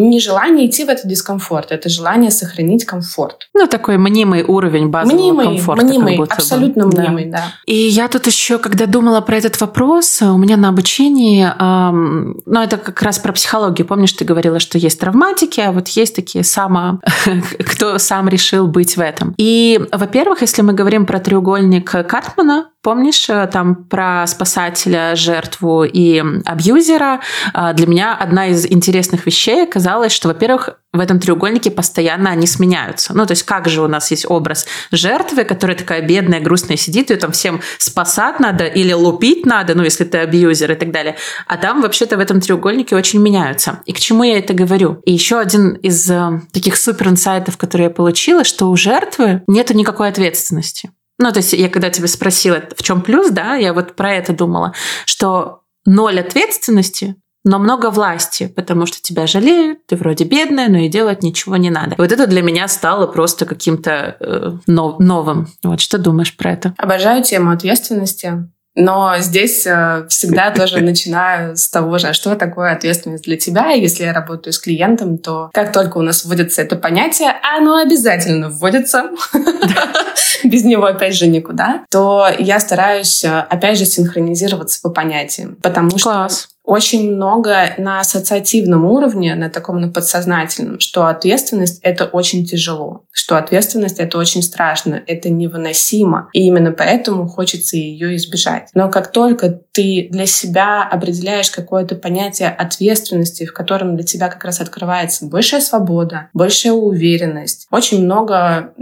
[0.00, 3.48] не желание идти в этот дискомфорт, это желание сохранить комфорт.
[3.54, 5.84] Ну, такой мнимый уровень базового мнимый, комфорта.
[5.84, 6.98] Мнимый, абсолютно бы.
[6.98, 7.38] мнимый, да.
[7.38, 7.44] да.
[7.66, 12.60] И я тут еще, когда думала про этот вопрос, у меня на обучении, эм, ну,
[12.60, 13.86] это как раз про психологию.
[13.86, 17.00] Помнишь, ты говорила, что есть травматики, а вот есть такие само...
[17.58, 19.34] кто сам решил быть в этом.
[19.36, 26.22] И, во-первых, если мы говорим про треугольник Картмана, Помнишь э, там про спасателя, жертву и
[26.44, 27.20] абьюзера?
[27.54, 32.46] А, для меня одна из интересных вещей оказалась, что, во-первых, в этом треугольнике постоянно они
[32.46, 33.14] сменяются.
[33.14, 37.08] Ну, то есть как же у нас есть образ жертвы, которая такая бедная, грустная сидит,
[37.08, 41.16] ее там всем спасать надо или лупить надо, ну, если ты абьюзер и так далее.
[41.46, 43.80] А там вообще-то в этом треугольнике очень меняются.
[43.86, 45.00] И к чему я это говорю?
[45.06, 49.72] И еще один из э, таких супер инсайтов, которые я получила, что у жертвы нету
[49.72, 50.90] никакой ответственности.
[51.18, 54.32] Ну, то есть я когда тебя спросила, в чем плюс, да, я вот про это
[54.32, 54.74] думала,
[55.06, 60.88] что ноль ответственности, но много власти, потому что тебя жалеют, ты вроде бедная, но и
[60.88, 61.94] делать ничего не надо.
[61.94, 65.48] И вот это для меня стало просто каким-то э, новым.
[65.62, 66.74] Вот что думаешь про это?
[66.78, 68.48] Обожаю тему ответственности.
[68.74, 73.72] Но здесь э, всегда тоже начинаю с того же, а что такое ответственность для тебя.
[73.72, 77.58] И если я работаю с клиентом, то как только у нас вводится это понятие, а
[77.58, 79.10] оно обязательно вводится,
[80.44, 85.56] без него опять же никуда, то я стараюсь э, опять же синхронизироваться по понятиям.
[85.62, 86.28] Потому что
[86.64, 93.36] очень много на ассоциативном уровне, на таком на подсознательном, что ответственность— это очень тяжело, что
[93.36, 98.70] ответственность— это очень страшно, это невыносимо, и именно поэтому хочется ее избежать.
[98.74, 104.44] Но как только ты для себя определяешь какое-то понятие ответственности, в котором для тебя как
[104.44, 108.72] раз открывается большая свобода, большая уверенность, очень много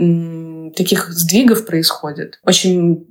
[0.70, 3.06] таких сдвигов происходит, очень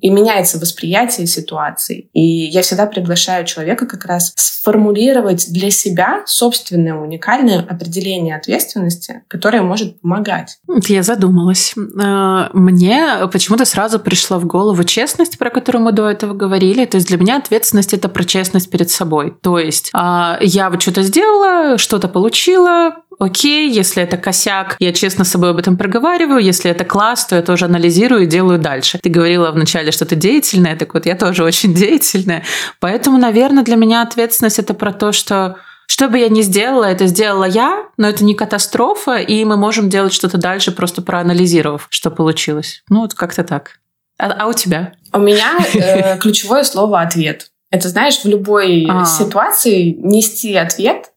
[0.00, 2.10] и меняется восприятие ситуации.
[2.12, 9.62] И я всегда приглашаю человека как раз сформулировать для себя собственное уникальное определение ответственности, которое
[9.62, 10.58] может помогать.
[10.86, 11.74] Я задумалась.
[11.76, 16.84] Э, мне почему-то сразу пришла в голову честность, про которую мы до этого говорили.
[16.84, 19.34] То есть для меня ответственность— это про честность перед собой.
[19.42, 25.24] То есть а, я вот что-то сделала, что-то получила, окей, если это косяк, я честно
[25.24, 28.98] с собой об этом проговариваю, если это класс, то я тоже анализирую и делаю дальше.
[29.00, 32.42] Ты говорила вначале, что ты деятельная, так вот я тоже очень деятельная.
[32.80, 35.56] Поэтому, наверное, для меня ответственность это про то, что
[35.86, 39.90] что бы я ни сделала, это сделала я, но это не катастрофа, и мы можем
[39.90, 42.82] делать что-то дальше, просто проанализировав, что получилось.
[42.88, 43.78] Ну, вот как-то так.
[44.18, 44.94] А, а у тебя?
[45.12, 47.50] У меня э, ключевое слово ответ.
[47.70, 49.04] Это знаешь, в любой а.
[49.04, 51.11] ситуации нести ответ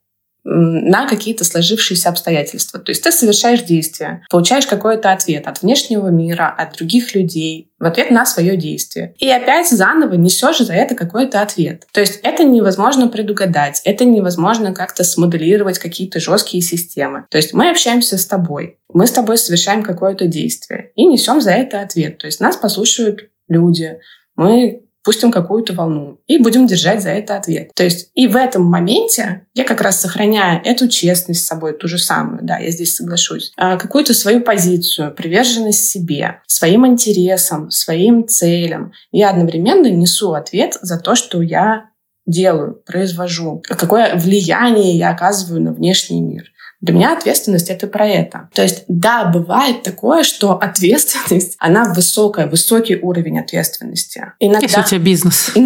[0.45, 2.79] на какие-то сложившиеся обстоятельства.
[2.79, 7.85] То есть ты совершаешь действие, получаешь какой-то ответ от внешнего мира, от других людей, в
[7.85, 9.15] ответ на свое действие.
[9.17, 11.85] И опять заново несешь за это какой-то ответ.
[11.91, 17.25] То есть это невозможно предугадать, это невозможно как-то смоделировать какие-то жесткие системы.
[17.31, 21.51] То есть мы общаемся с тобой, мы с тобой совершаем какое-то действие и несем за
[21.51, 22.19] это ответ.
[22.19, 23.97] То есть нас послушают люди,
[24.35, 27.71] мы пустим какую-то волну и будем держать за это ответ.
[27.75, 31.87] То есть и в этом моменте я как раз сохраняю эту честность с собой, ту
[31.87, 38.27] же самую, да, я здесь соглашусь, а, какую-то свою позицию, приверженность себе, своим интересам, своим
[38.27, 38.91] целям.
[39.11, 41.89] Я одновременно несу ответ за то, что я
[42.25, 46.51] делаю, произвожу, какое влияние я оказываю на внешний мир.
[46.85, 48.47] Для меня ответственность— это про это.
[48.53, 54.33] То есть, да, бывает такое, что ответственность, она высокая, высокий уровень ответственности.
[54.39, 54.67] Иногда...
[54.67, 55.51] Если у тебя бизнес.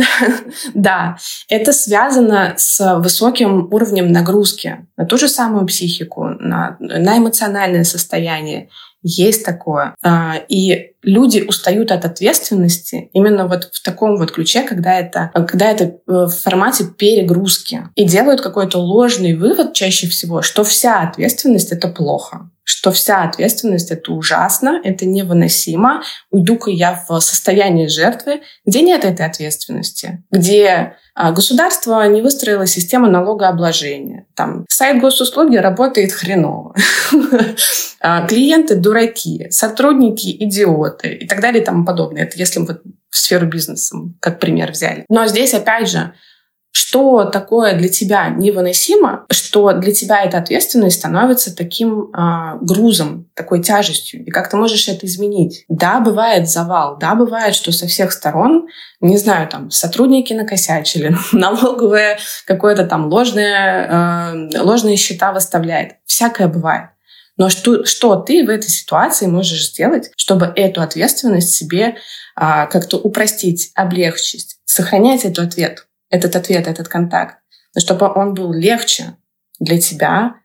[0.74, 1.18] Да.
[1.50, 8.70] Это связано с высоким уровнем нагрузки на ту же самую психику, на, на эмоциональное состояние.
[9.02, 9.96] Есть такое.
[10.04, 15.72] А, и люди устают от ответственности именно вот в таком вот ключе, когда это, когда
[15.72, 17.84] это э, в формате перегрузки.
[17.96, 23.90] И делают какой-то ложный вывод чаще всего, что вся ответственность— это плохо что вся ответственность—
[23.92, 26.04] это ужасно, это невыносимо.
[26.30, 33.10] Уйду-ка я в состояние жертвы, где нет этой ответственности, где а, государство не выстроило систему
[33.10, 34.28] налогообложения.
[34.36, 36.76] Там сайт госуслуги работает хреново.
[38.02, 42.24] А, клиенты дураки, сотрудники идиоты и так далее и тому подобное.
[42.24, 42.80] Это если мы
[43.10, 45.04] в сферу бизнеса как пример взяли.
[45.10, 46.14] Но здесь, опять же,
[46.72, 53.62] что такое для тебя невыносимо, что для тебя эта ответственность становится таким э, грузом, такой
[53.62, 55.66] тяжестью, и как ты можешь это изменить.
[55.68, 58.68] Да, бывает завал, да, бывает, что со всех сторон,
[59.02, 65.98] не знаю, там, сотрудники накосячили, налоговые какое-то там ложное, э, ложные счета выставляет.
[66.06, 66.90] Всякое бывает.
[67.38, 71.96] Но что, что ты в этой ситуации можешь сделать, чтобы эту ответственность себе
[72.36, 77.38] а, как-то упростить, облегчить, сохранять эту ответ, этот ответ, этот контакт,
[77.78, 79.18] чтобы он был легче
[79.60, 80.36] для тебя,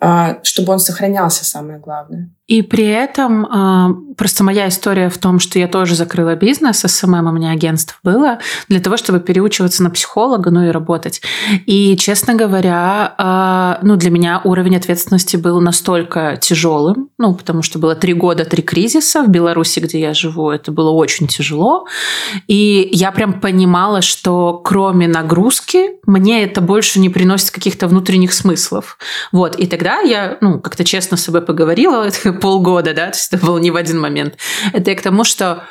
[0.00, 2.34] а, чтобы он сохранялся, самое главное.
[2.46, 7.26] И при этом а, просто моя история в том, что я тоже закрыла бизнес, SMM
[7.26, 11.22] у меня агентство было, для того, чтобы переучиваться на психолога, ну и работать.
[11.64, 17.78] И, честно говоря, а, ну для меня уровень ответственности был настолько тяжелым, ну потому что
[17.78, 21.86] было три года, три кризиса в Беларуси, где я живу, это было очень тяжело.
[22.46, 28.98] И я прям понимала, что кроме нагрузки мне это больше не приносит каких-то внутренних смыслов.
[29.32, 29.56] Вот.
[29.56, 33.58] И тогда я, ну, как-то честно с собой поговорила, полгода, да, то есть это был
[33.58, 34.36] не в один момент.
[34.72, 35.64] Это и к тому, что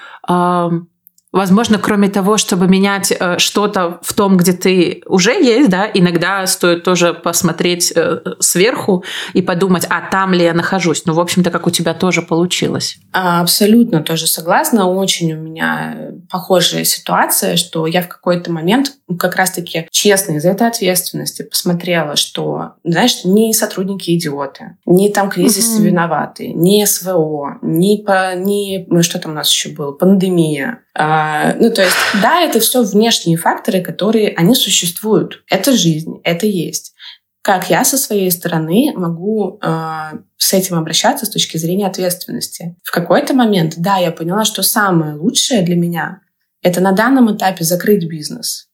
[1.34, 6.45] Возможно, кроме того, чтобы менять э, что-то в том, где ты уже есть, да, иногда
[6.45, 11.08] стоит тоже посмотреть э, сверху и подумать, а там ли я нахожусь.
[11.08, 12.97] Ну, в общем-то, как у тебя тоже получилось.
[13.13, 14.88] А, абсолютно тоже согласна.
[14.88, 20.67] Очень у меня похожая ситуация, что я в какой-то момент как раз-таки честно из этой
[20.67, 25.84] ответственности посмотрела, что, знаешь, не сотрудники идиоты, не там кризис угу.
[25.84, 31.71] виноваты, не СВО, не, по, не что там у нас еще было, пандемия, а, ну,
[31.71, 35.43] то есть, да, это все внешние факторы, которые, они существуют.
[35.49, 36.93] Это жизнь, это есть.
[37.41, 42.78] Как я со своей стороны могу э, с этим обращаться с точки зрения ответственности?
[42.84, 46.21] В какой-то момент, да, я поняла, что самое лучшее для меня—
[46.62, 48.69] это на данном этапе закрыть бизнес.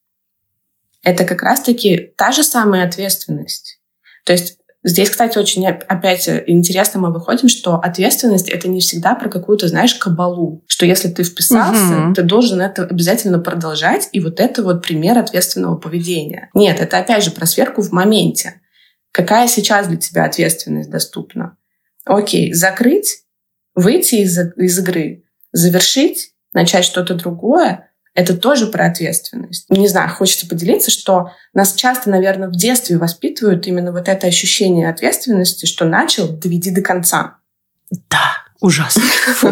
[1.03, 3.79] Это как раз-таки та же самая ответственность.
[4.25, 9.27] То есть Здесь, кстати, очень опять интересно мы выходим, что ответственность— это не всегда про
[9.27, 10.63] какую-то, знаешь, кабалу.
[10.67, 12.13] Что если ты вписался, угу.
[12.13, 16.49] ты должен это обязательно продолжать, и вот это вот пример ответственного поведения.
[16.53, 18.61] Нет, это опять же про сверку в моменте.
[19.11, 21.57] Какая сейчас для тебя ответственность доступна?
[22.05, 23.23] Окей, закрыть,
[23.75, 29.69] выйти из, из игры, завершить, начать что-то другое— это тоже про ответственность.
[29.69, 34.89] Не знаю, хочется поделиться, что нас часто, наверное, в детстве воспитывают именно вот это ощущение
[34.89, 37.37] ответственности, что начал, доведи до конца.
[38.09, 39.03] Да, ужасно.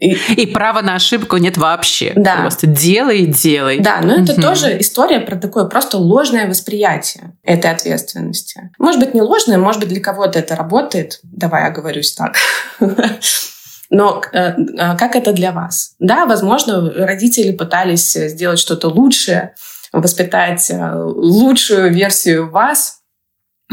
[0.00, 2.12] И, и права на ошибку нет вообще.
[2.16, 2.36] Да.
[2.40, 3.80] Просто делай, делай.
[3.80, 8.70] Да, но это тоже история про такое просто ложное восприятие этой ответственности.
[8.78, 11.20] Может быть, не ложное, может быть, для кого-то это работает.
[11.22, 12.36] Давай оговорюсь так.
[13.90, 15.94] Но э, э, как это для вас?
[15.98, 19.54] Да, возможно, родители пытались сделать что-то лучшее,
[19.92, 23.00] воспитать э, лучшую версию вас.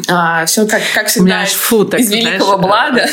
[0.10, 3.06] А, все как, как всегда фу, так, из великого знаешь, блага.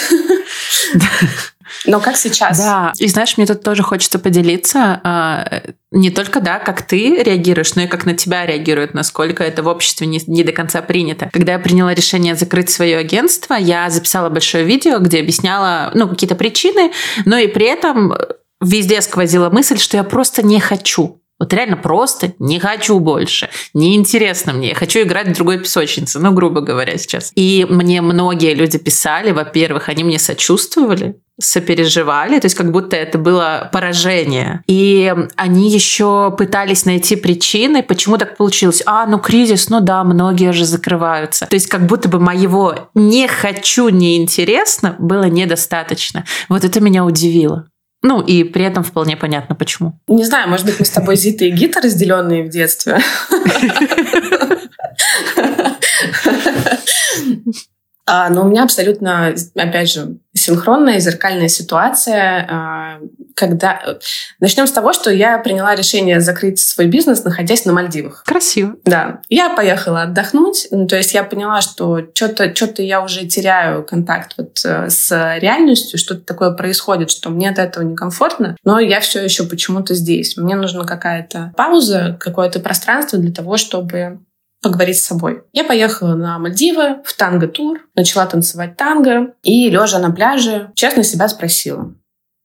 [1.87, 2.59] Но как сейчас?
[2.59, 7.75] Да, и знаешь, мне тут тоже хочется поделиться а, не только, да, как ты реагируешь,
[7.75, 11.31] но и как на тебя реагируют, насколько это в обществе не, не до конца принято.
[11.33, 16.35] Когда я приняла решение закрыть свое агентство, я записала большое видео, где объясняла, ну, какие-то
[16.35, 16.93] причины,
[17.25, 18.15] но и при этом
[18.61, 23.49] везде сквозила мысль, что я просто не хочу вот реально просто не хочу больше.
[23.73, 24.71] Неинтересно мне.
[24.71, 27.33] Я хочу играть в другой песочнице, ну, грубо говоря, сейчас.
[27.37, 33.19] И мне многие люди писали, во-первых, они мне сочувствовали, сопереживали, то есть как будто это
[33.19, 34.63] было поражение.
[34.67, 38.83] И они еще пытались найти причины, почему так получилось.
[38.87, 41.47] А, ну кризис, ну да, многие же закрываются.
[41.47, 46.25] То есть как будто бы моего «не хочу, неинтересно» было недостаточно.
[46.49, 47.67] Вот это меня удивило.
[48.01, 49.99] Ну, и при этом вполне понятно, почему.
[50.07, 53.01] Не знаю, может быть, мы с тобой Зита и Гита разделенные в детстве.
[58.09, 63.01] А, но у меня абсолютно, опять же, синхронная, зеркальная ситуация, а,
[63.35, 63.99] когда...
[64.41, 68.25] Начнем с того, что я приняла решение закрыть свой бизнес, находясь на Мальдивах.
[68.25, 68.77] Красиво.
[68.85, 69.21] Да.
[69.29, 74.59] Я поехала отдохнуть, то есть я поняла, что что-то что я уже теряю контакт вот
[74.65, 79.45] э, с реальностью, что-то такое происходит, что мне от этого некомфортно, но я все еще
[79.45, 80.37] почему-то здесь.
[80.37, 84.21] Мне нужна какая-то пауза, какое-то пространство для того, чтобы
[84.63, 85.43] поговорить с собой.
[85.53, 91.29] Я поехала на Мальдивы в танго-тур, начала танцевать танго и, лежа на пляже, честно себя
[91.29, 91.95] спросила,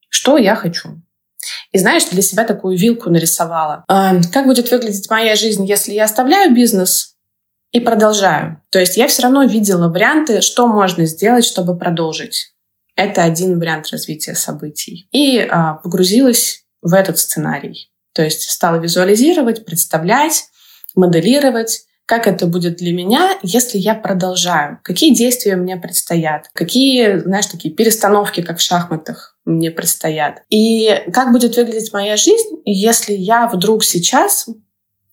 [0.10, 1.02] что я хочу.
[1.72, 3.84] И знаешь, для себя такую вилку нарисовала.
[3.88, 7.16] А, как будет выглядеть моя жизнь, если я оставляю бизнес
[7.72, 8.62] и продолжаю?
[8.70, 12.54] То есть я все равно видела варианты, что можно сделать, чтобы продолжить.
[12.96, 15.08] Это один вариант развития событий.
[15.12, 17.92] И а, погрузилась в этот сценарий.
[18.14, 20.46] То есть стала визуализировать, представлять,
[20.96, 27.46] моделировать, как это будет для меня, если я продолжаю, какие действия мне предстоят, какие, знаешь,
[27.46, 30.44] такие перестановки, как в шахматах, мне предстоят.
[30.50, 34.48] И как будет выглядеть моя жизнь, если я вдруг сейчас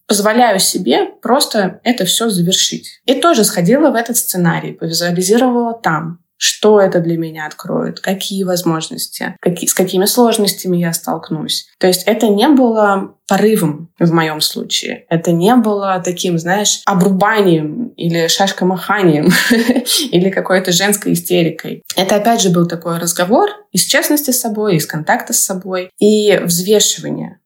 [0.07, 3.01] позволяю себе просто это все завершить.
[3.07, 9.37] И тоже сходила в этот сценарий, повизуализировала там что это для меня откроет, какие возможности,
[9.41, 11.69] какие, с какими сложностями я столкнусь.
[11.79, 15.05] То есть это не было порывом в моем случае.
[15.11, 19.29] Это не было таким, знаешь, обрубанием или шашкомаханием
[20.11, 21.83] или какой-то женской истерикой.
[21.95, 26.39] Это опять же был такой разговор из честности с собой, из контакта с собой и
[26.43, 27.40] взвешивание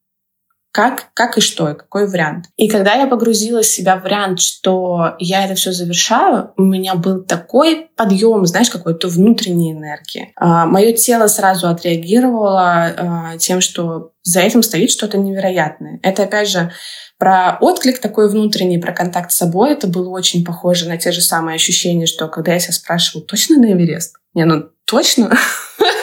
[0.74, 2.46] как, как и что, и какой вариант.
[2.56, 7.22] И когда я погрузила себя в вариант, что я это все завершаю, у меня был
[7.22, 10.32] такой подъем, знаешь, какой-то внутренней энергии.
[10.34, 16.00] А, мое тело сразу отреагировало а, тем, что за этим стоит что-то невероятное.
[16.02, 16.72] Это, опять же,
[17.18, 19.70] про отклик такой внутренний, про контакт с собой.
[19.70, 23.58] Это было очень похоже на те же самые ощущения, что когда я себя спрашиваю, точно
[23.58, 24.16] на Эверест?
[24.34, 25.30] Не, ну точно?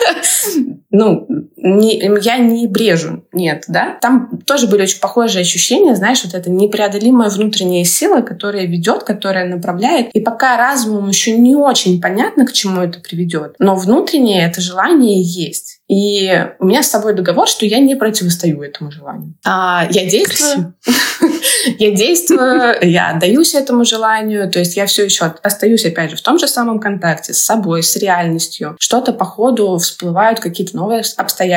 [0.90, 1.28] ну,
[1.64, 3.98] не, я не брежу, нет, да.
[4.02, 9.48] Там тоже были очень похожие ощущения, знаешь, вот эта непреодолимая внутренняя сила, которая ведет, которая
[9.48, 10.10] направляет.
[10.14, 15.22] И пока разумом еще не очень понятно, к чему это приведет, но внутреннее это желание
[15.22, 15.82] есть.
[15.88, 19.36] И у меня с собой договор, что я не противостою этому желанию.
[19.46, 20.74] А я действую,
[21.80, 26.22] я действую, я отдаюсь этому желанию, то есть я все еще остаюсь, опять же, в
[26.22, 28.78] том же самом контакте с собой, с реальностью.
[28.80, 31.51] Что-то по ходу всплывают какие-то новые обстоятельства.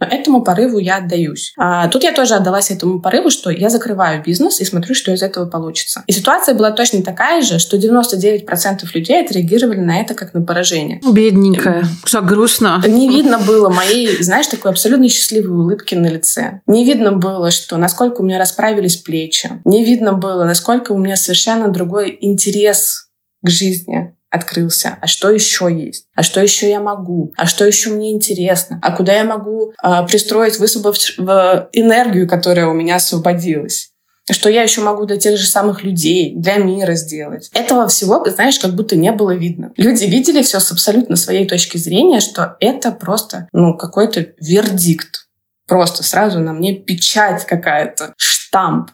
[0.00, 1.52] Но этому порыву я отдаюсь.
[1.58, 5.22] А тут я тоже отдалась этому порыву, что я закрываю бизнес и смотрю, что из
[5.22, 6.02] этого получится.
[6.06, 8.46] И ситуация была точно такая же, что 99%
[8.94, 11.00] людей отреагировали на это как на поражение.
[11.10, 12.82] Бедненькая, что грустно.
[12.86, 16.60] Не видно было моей, знаешь, такой абсолютно счастливой улыбки на лице.
[16.66, 19.50] Не видно было, что насколько у меня расправились плечи.
[19.64, 23.08] Не видно было, насколько у меня совершенно другой интерес
[23.42, 24.98] к жизни открылся.
[25.00, 26.06] А что еще есть?
[26.14, 27.32] А что еще я могу?
[27.36, 28.78] А что еще мне интересно?
[28.82, 33.90] А куда я могу э, пристроить, высвободив энергию, которая у меня освободилась?
[34.32, 37.48] что я еще могу для тех же самых людей, для мира сделать.
[37.52, 39.72] Этого всего, знаешь, как будто не было видно.
[39.76, 45.28] Люди видели все с абсолютно своей точки зрения, что это просто, ну, какой-то вердикт.
[45.68, 48.90] Просто сразу на мне печать какая-то, штамп.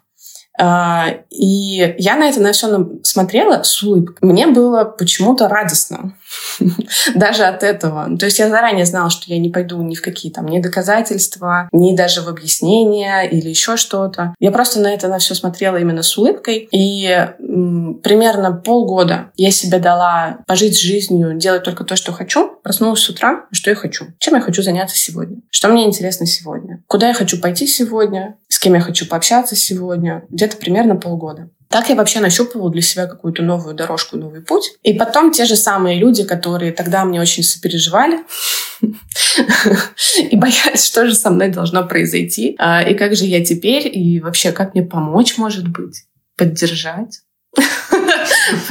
[0.64, 4.18] А, и я на это на все смотрела с улыбкой.
[4.20, 6.14] Мне было почему-то радостно.
[7.14, 8.16] даже от этого.
[8.18, 11.68] То есть я заранее знала, что я не пойду ни в какие там ни доказательства,
[11.72, 14.35] ни даже в объяснения или еще что-то.
[14.39, 16.68] Я просто на это на все смотрела именно с улыбкой.
[16.70, 17.07] И
[17.39, 22.57] м, примерно полгода я себе дала пожить жизнью, делать только то, что хочу.
[22.62, 24.07] Проснулась с утра, что я хочу.
[24.18, 25.39] Чем я хочу заняться сегодня?
[25.51, 26.83] Что мне интересно сегодня?
[26.87, 28.37] Куда я хочу пойти сегодня?
[28.49, 30.24] С кем я хочу пообщаться сегодня?
[30.30, 31.49] Где-то примерно полгода.
[31.73, 34.73] Так я вообще нащупывала для себя какую-то новую дорожку, новый путь.
[34.83, 38.18] И потом те же самые люди, которые тогда мне очень сопереживали
[38.83, 44.20] и боялись, что же со мной должно произойти, а, и как же я теперь, и
[44.20, 46.05] вообще как мне помочь, может быть,
[46.37, 47.20] поддержать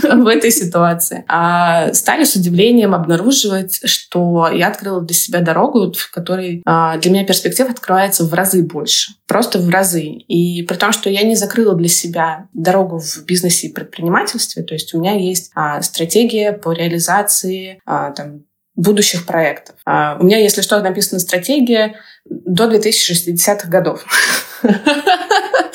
[0.03, 1.23] в этой ситуации.
[1.27, 7.11] А стали с удивлением обнаруживать, что я открыла для себя дорогу, в которой а, для
[7.11, 9.13] меня перспектив открывается в разы больше.
[9.27, 10.03] Просто в разы.
[10.03, 14.73] И при том, что я не закрыла для себя дорогу в бизнесе и предпринимательстве, то
[14.73, 18.43] есть у меня есть а, стратегия по реализации а, там,
[18.75, 19.75] будущих проектов.
[19.85, 24.05] У меня, если что, написана стратегия до 2060-х годов.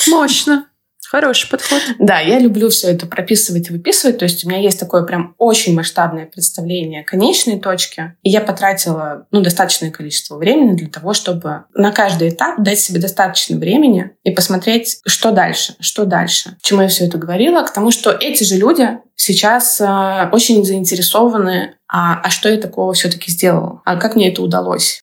[0.09, 0.67] Мощно.
[1.11, 1.81] Хороший подход.
[1.99, 4.19] Да, я люблю все это прописывать и выписывать.
[4.19, 8.15] То есть у меня есть такое прям очень масштабное представление конечной точки.
[8.23, 13.01] И я потратила ну, достаточное количество времени для того, чтобы на каждый этап дать себе
[13.01, 16.57] достаточно времени и посмотреть, что дальше, что дальше.
[16.61, 17.63] Чему я все это говорила?
[17.63, 22.93] К тому, что эти же люди сейчас э, очень заинтересованы, а, а что я такого
[22.93, 23.81] все-таки сделала?
[23.85, 25.03] А как мне это удалось?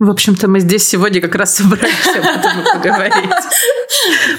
[0.00, 3.30] В общем-то, мы здесь сегодня как раз собрались об этом поговорить.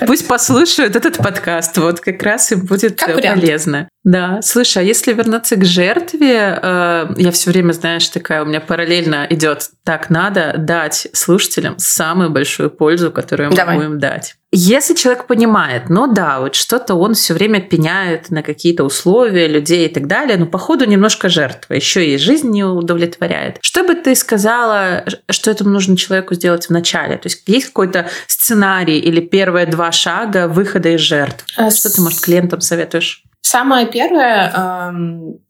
[0.07, 3.87] Пусть послушают этот подкаст, вот как раз им будет как полезно.
[4.03, 8.59] Да, слушай, а если вернуться к жертве, э, я все время, знаешь, такая у меня
[8.59, 13.77] параллельно идет, так надо дать слушателям самую большую пользу, которую мы Давай.
[13.77, 14.37] будем дать.
[14.53, 19.85] Если человек понимает, ну да, вот что-то он все время пеняет на какие-то условия, людей
[19.87, 23.59] и так далее, но походу немножко жертва, еще и жизнь не удовлетворяет.
[23.61, 27.15] Что бы ты сказала, что этому нужно человеку сделать в начале?
[27.17, 31.45] То есть есть какой-то сценарий или первые два шага выхода из жертв?
[31.55, 33.23] А что ты, может, клиентам советуешь?
[33.41, 34.91] Самое первое э,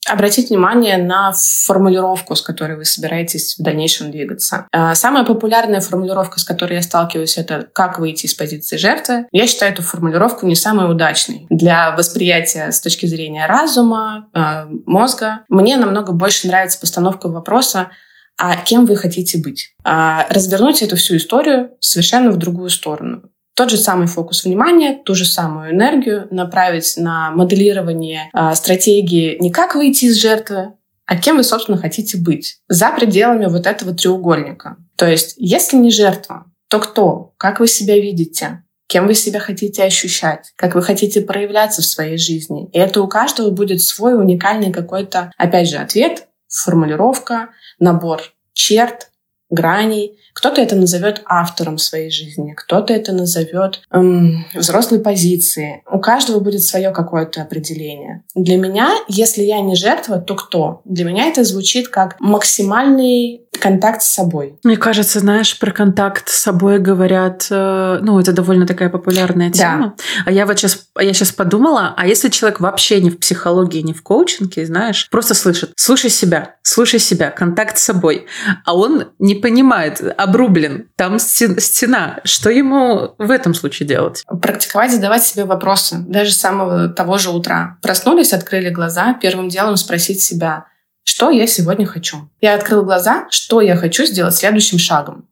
[0.07, 4.67] обратить внимание на формулировку, с которой вы собираетесь в дальнейшем двигаться.
[4.71, 9.27] Э, самая популярная формулировка, с которой я сталкиваюсь, это как выйти из позиции жертвы.
[9.31, 15.41] Я считаю эту формулировку не самой удачной для восприятия с точки зрения разума, э, мозга.
[15.49, 17.91] Мне намного больше нравится постановка вопроса
[18.37, 19.75] а кем вы хотите быть.
[19.83, 23.29] А развернуть эту всю историю совершенно в другую сторону
[23.61, 29.51] тот же самый фокус внимания, ту же самую энергию направить на моделирование э, стратегии не
[29.51, 30.73] как выйти из жертвы,
[31.05, 34.77] а кем вы, собственно, хотите быть за пределами вот этого треугольника.
[34.95, 37.35] То есть, если не жертва, то кто?
[37.37, 38.63] Как вы себя видите?
[38.87, 40.51] Кем вы себя хотите ощущать?
[40.55, 42.67] Как вы хотите проявляться в своей жизни?
[42.71, 49.10] И это у каждого будет свой уникальный какой-то, опять же, ответ, формулировка, набор черт,
[49.51, 50.17] граней.
[50.33, 55.83] Кто-то это назовет автором своей жизни, кто-то это назовет эм, взрослой позицией.
[55.91, 58.23] У каждого будет свое какое-то определение.
[58.33, 60.81] Для меня, если я не жертва, то кто?
[60.85, 64.59] Для меня это звучит как максимальный контакт с собой.
[64.63, 69.95] Мне кажется, знаешь, про контакт с собой говорят, э, ну, это довольно такая популярная тема.
[69.97, 70.03] Да.
[70.25, 73.93] А я вот сейчас, я сейчас подумала, а если человек вообще не в психологии, не
[73.93, 78.25] в коучинге, знаешь, просто слышит, слушай себя, слушай себя, контакт с собой,
[78.65, 84.23] а он не понимает, обрублен, там стена, что ему в этом случае делать?
[84.41, 87.77] Практиковать, задавать себе вопросы, даже с самого того же утра.
[87.81, 90.65] Проснулись, открыли глаза, первым делом спросить себя,
[91.03, 92.29] что я сегодня хочу.
[92.39, 95.27] Я открыл глаза, что я хочу сделать следующим шагом.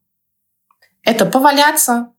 [1.03, 2.09] Это поваляться,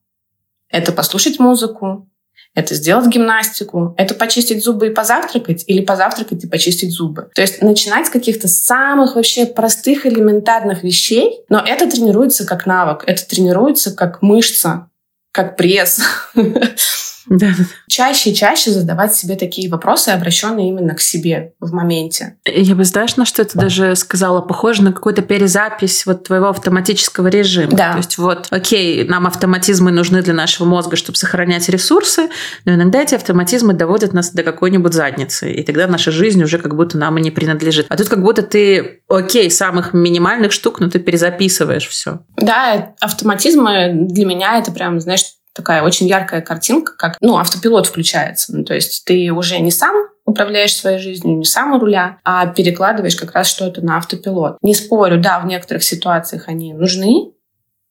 [0.69, 2.09] это послушать музыку,
[2.55, 7.31] это сделать гимнастику, это почистить зубы и позавтракать, или позавтракать и почистить зубы.
[7.35, 13.05] То есть начинать с каких-то самых вообще простых, элементарных вещей, но это тренируется как навык,
[13.07, 14.89] это тренируется как мышца,
[15.33, 16.01] как пресс.
[17.27, 17.49] Да.
[17.89, 22.37] Чаще и чаще задавать себе такие вопросы, обращенные именно к себе в моменте.
[22.47, 24.41] Я бы, знаешь, на что это даже сказала?
[24.41, 27.73] Похоже на какую-то перезапись вот твоего автоматического режима.
[27.73, 27.93] Да.
[27.93, 32.29] То есть вот, окей, нам автоматизмы нужны для нашего мозга, чтобы сохранять ресурсы,
[32.65, 36.75] но иногда эти автоматизмы доводят нас до какой-нибудь задницы, и тогда наша жизнь уже как
[36.75, 37.87] будто нам и не принадлежит.
[37.89, 42.21] А тут как будто ты, окей, самых минимальных штук, но ты перезаписываешь все.
[42.37, 45.25] Да, автоматизмы для меня это прям, знаешь,
[45.55, 48.57] такая очень яркая картинка, как ну, автопилот включается.
[48.57, 52.47] Ну, то есть ты уже не сам управляешь своей жизнью, не сам у руля, а
[52.47, 54.59] перекладываешь как раз что-то на автопилот.
[54.63, 57.33] Не спорю, да, в некоторых ситуациях они нужны,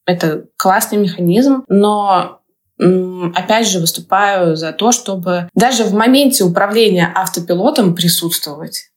[0.06, 2.40] это классный механизм, но
[2.78, 8.89] опять же выступаю за то, чтобы даже в моменте управления автопилотом присутствовать.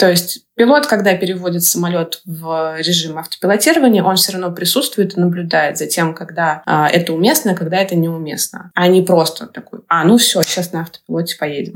[0.00, 5.76] То есть пилот, когда переводит самолет в режим автопилотирования, он все равно присутствует и наблюдает
[5.76, 8.70] за тем, когда а, это уместно, когда это неуместно.
[8.74, 11.74] А не просто такой, а, ну все, сейчас на автопилоте поедем.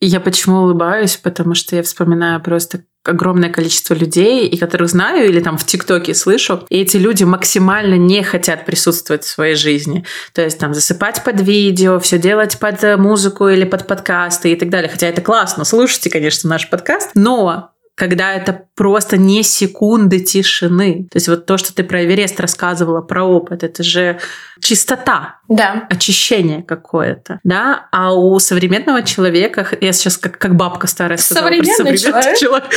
[0.00, 1.18] Я почему улыбаюсь?
[1.18, 6.14] Потому что я вспоминаю просто огромное количество людей, и которых знаю или там в ТикТоке
[6.14, 10.04] слышу, и эти люди максимально не хотят присутствовать в своей жизни.
[10.32, 14.68] То есть там засыпать под видео, все делать под музыку или под подкасты и так
[14.68, 14.90] далее.
[14.90, 17.70] Хотя это классно, слушайте, конечно, наш подкаст, но
[18.00, 21.06] когда это просто не секунды тишины.
[21.12, 24.18] То есть вот то, что ты про Эверест рассказывала, про опыт, это же
[24.58, 25.86] чистота, да.
[25.90, 31.98] очищение какое-то, да, а у современного человека, я сейчас как, как бабка старая сказала, современный,
[31.98, 32.38] современный человек.
[32.40, 32.70] человек.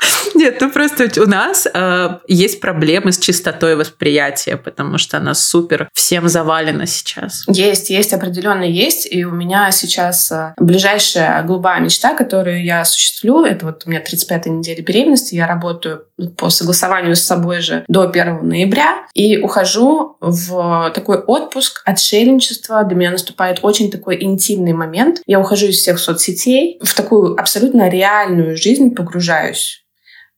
[0.34, 5.88] Нет, ну просто у нас э, есть проблемы с чистотой восприятия, потому что она супер
[5.94, 7.44] всем завалена сейчас.
[7.48, 9.06] Есть, есть, определенно есть.
[9.10, 14.02] И у меня сейчас э, ближайшая голубая мечта, которую я осуществлю, это вот у меня
[14.02, 16.05] 35-я неделя беременности, я работаю
[16.36, 22.84] по согласованию с собой же до 1 ноября и ухожу в такой отпуск, отшельничества.
[22.84, 25.20] Для меня наступает очень такой интимный момент.
[25.26, 29.82] Я ухожу из всех соцсетей, в такую абсолютно реальную жизнь погружаюсь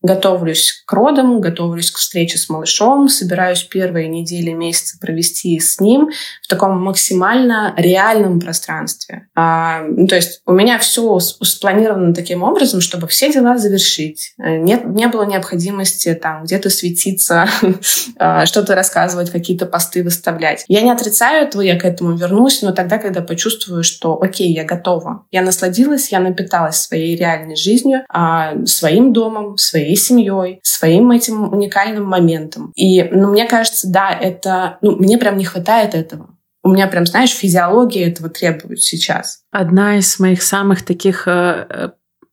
[0.01, 6.09] готовлюсь к родам, готовлюсь к встрече с малышом, собираюсь первые недели, месяцы провести с ним
[6.41, 9.27] в таком максимально реальном пространстве.
[9.35, 14.33] А, ну, то есть у меня все спланировано таким образом, чтобы все дела завершить.
[14.39, 17.47] Э, нет, не было необходимости там где-то светиться,
[18.17, 20.63] а, что-то рассказывать, какие-то посты выставлять.
[20.67, 24.63] Я не отрицаю этого, я к этому вернусь, но тогда, когда почувствую, что окей, я
[24.63, 31.11] готова, я насладилась, я напиталась своей реальной жизнью, а, своим домом, своей своей семьей, своим
[31.11, 32.71] этим уникальным моментом.
[32.75, 36.35] И, ну, мне кажется, да, это, ну, мне прям не хватает этого.
[36.61, 39.41] У меня прям, знаешь, физиология этого требует сейчас.
[39.51, 41.89] Одна из моих самых таких э, э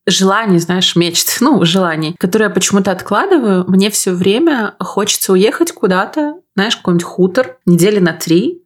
[0.08, 6.34] желаний, знаешь, мечт, ну, желаний, которые я почему-то откладываю, мне все время хочется уехать куда-то,
[6.54, 8.62] знаешь, какой-нибудь хутор, недели на три,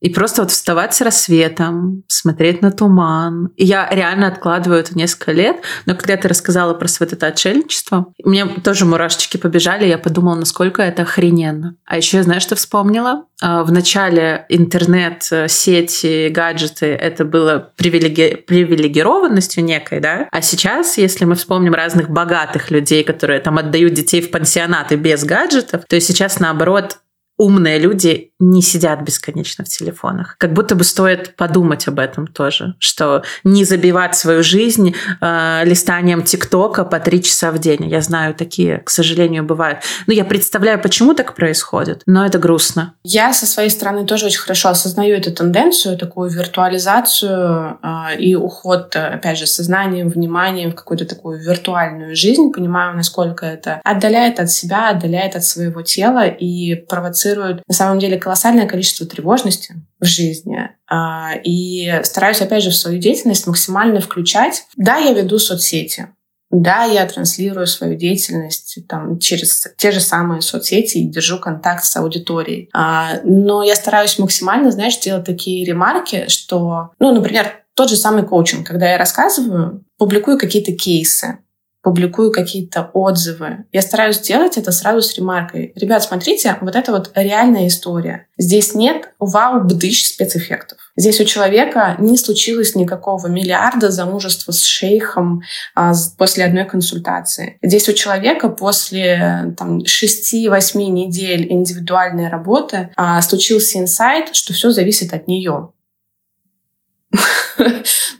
[0.00, 3.50] и просто вот вставать с рассветом, смотреть на туман.
[3.56, 5.56] И я реально откладываю это несколько лет.
[5.86, 10.82] Но когда ты рассказала про свое это отшельничество, меня тоже мурашечки побежали, я подумала, насколько
[10.82, 11.76] это охрененно.
[11.84, 13.24] А еще я знаю, что вспомнила?
[13.42, 18.36] А, в начале интернет, сети, гаджеты это было привилеги...
[18.46, 20.28] привилегированностью некой, да?
[20.30, 25.24] А сейчас, если мы вспомним разных богатых людей, которые там отдают детей в пансионаты без
[25.24, 26.98] гаджетов, то сейчас наоборот
[27.40, 30.36] умные люди не сидят бесконечно в телефонах.
[30.38, 36.22] Как будто бы стоит подумать об этом тоже, что не забивать свою жизнь э, листанием
[36.22, 37.88] ТикТока по три часа в день.
[37.88, 39.80] Я знаю, такие, к сожалению, бывают.
[40.06, 42.94] Но я представляю, почему так происходит, но это грустно.
[43.04, 48.94] Я со своей стороны тоже очень хорошо осознаю эту тенденцию, такую виртуализацию э, и уход,
[48.96, 52.52] опять же, сознанием, вниманием в какую-то такую виртуальную жизнь.
[52.52, 57.98] Понимаю, насколько это отдаляет от себя, отдаляет от своего тела и провоцирует провоцирует на самом
[57.98, 60.70] деле колоссальное количество тревожности в жизни.
[60.88, 64.64] А, и стараюсь, опять же, в свою деятельность максимально включать.
[64.76, 66.08] Да, я веду соцсети,
[66.50, 71.96] да, я транслирую свою деятельность там, через те же самые соцсети и держу контакт с
[71.96, 72.68] аудиторией.
[72.74, 78.24] А, но я стараюсь максимально, знаешь, делать такие ремарки, что, ну, например, тот же самый
[78.24, 81.38] коучинг, когда я рассказываю, публикую какие-то кейсы,
[81.82, 83.64] публикую какие-то отзывы.
[83.72, 85.72] Я стараюсь сделать это сразу с ремаркой.
[85.74, 88.26] Ребят, смотрите, вот это вот реальная история.
[88.36, 90.78] Здесь нет вау-бдыщ спецэффектов.
[90.96, 95.42] Здесь у человека не случилось никакого миллиарда замужества с шейхом
[95.74, 97.58] а, после одной консультации.
[97.62, 105.14] Здесь у человека после там, 6-8 недель индивидуальной работы а, случился инсайт, что все зависит
[105.14, 105.72] от нее.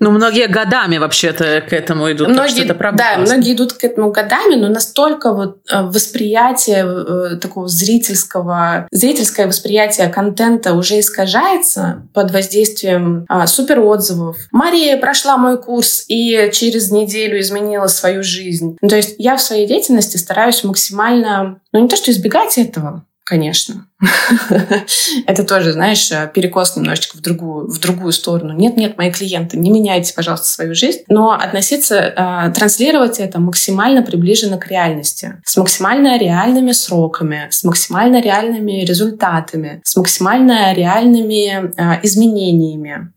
[0.01, 2.29] Ну, многие годами вообще-то к этому идут.
[2.29, 3.35] Многие, это правда да, классно.
[3.35, 10.09] многие идут к этому годами, но настолько вот э, восприятие э, такого зрительского, зрительское восприятие
[10.09, 14.39] контента уже искажается под воздействием а, супер отзывов.
[14.53, 18.79] Мария прошла мой курс и через неделю изменила свою жизнь.
[18.81, 23.05] Ну, то есть я в своей деятельности стараюсь максимально, ну не то что избегать этого,
[23.31, 23.87] конечно.
[25.27, 28.53] Это тоже, знаешь, перекос немножечко в другую, в другую сторону.
[28.53, 31.03] Нет-нет, мои клиенты, не меняйте, пожалуйста, свою жизнь.
[31.09, 35.41] Но относиться, э, транслировать это максимально приближенно к реальности.
[35.45, 43.13] С максимально реальными сроками, с максимально реальными результатами, с максимально реальными э, изменениями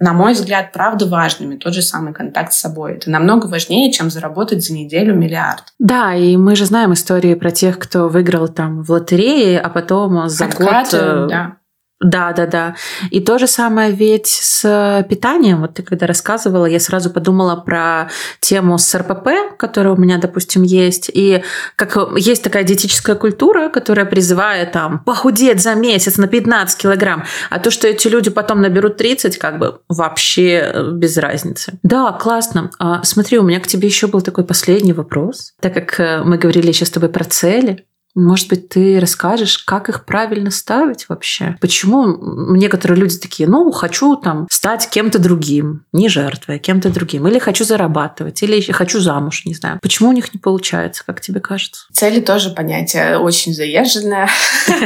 [0.00, 1.56] на мой взгляд, правда важными.
[1.56, 2.94] Тот же самый контакт с собой.
[2.94, 5.64] Это намного важнее, чем заработать за неделю миллиард.
[5.78, 10.28] Да, и мы же знаем истории про тех, кто выиграл там в лотерее, а потом
[10.28, 10.88] за Откаты, год...
[10.92, 11.57] Э, да
[12.00, 12.76] Да, да, да.
[13.10, 15.60] И то же самое ведь с питанием.
[15.60, 18.08] Вот ты когда рассказывала, я сразу подумала про
[18.40, 21.10] тему с РПП, которая у меня, допустим, есть.
[21.12, 21.42] И
[21.74, 27.58] как есть такая диетическая культура, которая призывает там похудеть за месяц на 15 килограмм, а
[27.58, 31.78] то, что эти люди потом наберут 30, как бы вообще э, без разницы.
[31.82, 32.70] Да, классно.
[32.78, 35.54] А, смотри, у меня к тебе еще был такой последний вопрос.
[35.60, 39.88] Так как э, мы говорили сейчас с тобой про цели, может быть, ты расскажешь, как
[39.88, 41.56] их правильно ставить вообще?
[41.60, 47.26] Почему некоторые люди такие, ну, хочу там стать кем-то другим, не жертвой, а кем-то другим,
[47.28, 49.78] или хочу зарабатывать, или хочу замуж, не знаю.
[49.82, 51.86] Почему у них не получается, как тебе кажется?
[51.92, 54.28] Цели тоже понятие очень заезженное.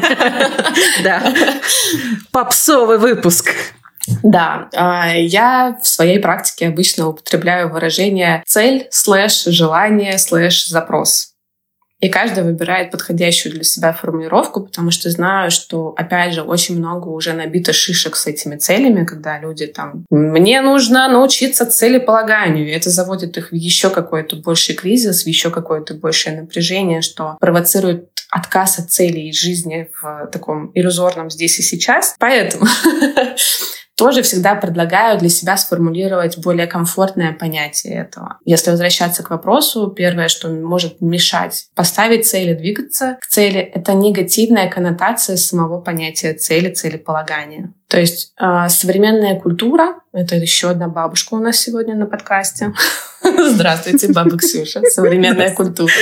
[1.03, 1.35] Да.
[2.31, 3.53] Попсовый выпуск.
[4.23, 11.32] Да, а, я в своей практике обычно употребляю выражение цель слэш желание слэш запрос.
[12.03, 17.07] И каждый выбирает подходящую для себя формулировку, потому что знаю, что, опять же, очень много
[17.07, 22.91] уже набито шишек с этими целями, когда люди там «мне нужно научиться целеполаганию», и это
[22.91, 28.81] заводит их в еще какой-то больший кризис, в еще какое-то большее напряжение, что провоцирует отказ
[28.81, 32.17] от целей жизни в таком иллюзорном здесь и сейчас.
[32.19, 32.67] Поэтому
[34.03, 38.39] тоже всегда предлагаю для себя сформулировать более комфортное понятие этого.
[38.45, 44.69] Если возвращаться к вопросу, первое, что может мешать поставить цели, двигаться к цели, это негативная
[44.69, 47.73] коннотация самого понятия цели, целеполагания.
[47.87, 52.73] То есть э, современная культура, это еще одна бабушка у нас сегодня на подкасте.
[53.23, 55.93] Здравствуйте, баба Ксюша, современная культура.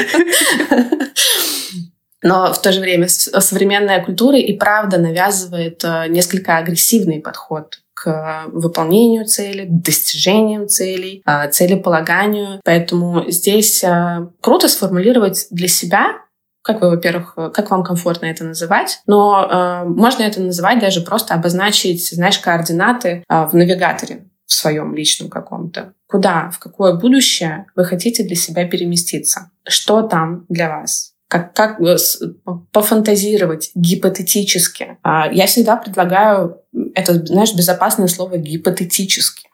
[2.23, 8.45] Но в то же время современная культура и правда навязывает э, несколько агрессивный подход к
[8.49, 12.61] выполнению цели, достижениям целей, э, целеполаганию.
[12.65, 16.17] Поэтому здесь э, круто сформулировать для себя
[16.63, 21.33] как вы, во-первых, как вам комфортно это называть, но э, можно это называть даже просто
[21.35, 25.95] обозначить, знаешь, координаты э, в навигаторе в своем личном каком-то.
[26.07, 29.51] Куда, в какое будущее вы хотите для себя переместиться?
[29.67, 31.10] Что там для вас?
[31.31, 31.79] Как, как
[32.73, 34.99] пофантазировать гипотетически.
[35.05, 36.61] А, я всегда предлагаю
[36.97, 39.49] это, знаешь, безопасное слово гипотетически.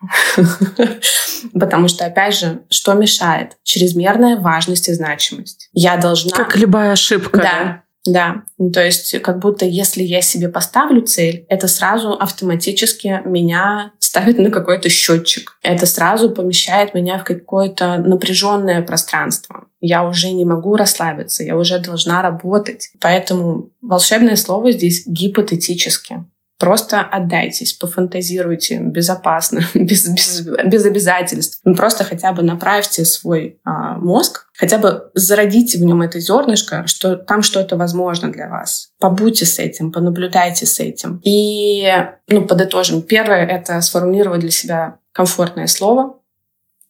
[1.53, 3.59] Потому что, опять же, что мешает?
[3.63, 5.69] Чрезмерная важность и значимость.
[5.75, 6.35] Я должна...
[6.35, 7.39] Как любая ошибка.
[7.39, 8.45] Да, да.
[8.73, 14.51] То есть как будто если я себе поставлю цель, это сразу автоматически меня ставит на
[14.51, 15.59] какой-то счетчик.
[15.63, 19.67] Это сразу помещает меня в какое-то напряженное пространство.
[19.81, 22.91] Я уже не могу расслабиться, я уже должна работать.
[23.01, 26.25] Поэтому волшебное слово здесь гипотетически.
[26.59, 31.61] Просто отдайтесь, пофантазируйте безопасно, без, без, без обязательств.
[31.65, 36.87] Ну, просто хотя бы направьте свой а, мозг, хотя бы зародите в нем это зернышко,
[36.87, 38.89] что там что-то возможно для вас.
[38.99, 41.21] Побудьте с этим, понаблюдайте с этим.
[41.25, 41.93] И,
[42.29, 43.03] ну, подытожим.
[43.03, 46.19] Первое— это сформулировать для себя комфортное слово,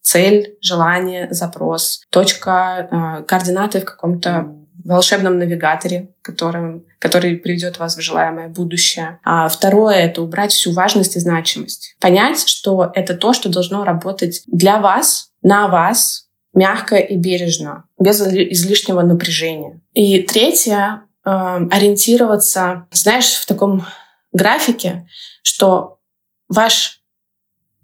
[0.01, 4.55] цель, желание, запрос, точка, а, координаты в каком-то
[4.87, 9.18] волшебном навигаторе, которым, который приведет вас в желаемое будущее.
[9.24, 11.97] А второе— это убрать всю важность и значимость.
[12.01, 18.20] Понять, что это то, что должно работать для вас, на вас, мягко и бережно, без
[18.20, 19.80] излишнего напряжения.
[19.93, 23.84] И третье— э, ориентироваться, знаешь, в таком
[24.32, 25.07] графике,
[25.43, 25.99] что
[26.49, 27.03] ваш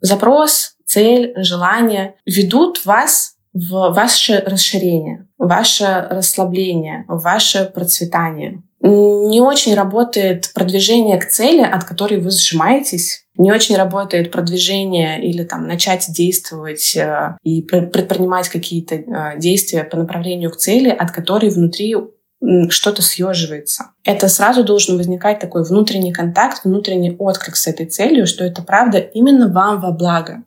[0.00, 8.62] запрос, цель, желание ведут вас в ваше расширение, ваше расслабление, ваше процветание.
[8.80, 13.24] Не очень работает продвижение к цели, от которой вы сжимаетесь.
[13.36, 19.96] Не очень работает продвижение или там начать действовать э, и предпринимать какие-то э, действия по
[19.96, 21.94] направлению к цели, от которой внутри
[22.70, 23.92] что-то съеживается.
[24.04, 28.98] Это сразу должен возникать такой внутренний контакт, внутренний отклик с этой целью, что это правда
[28.98, 30.42] именно вам во благо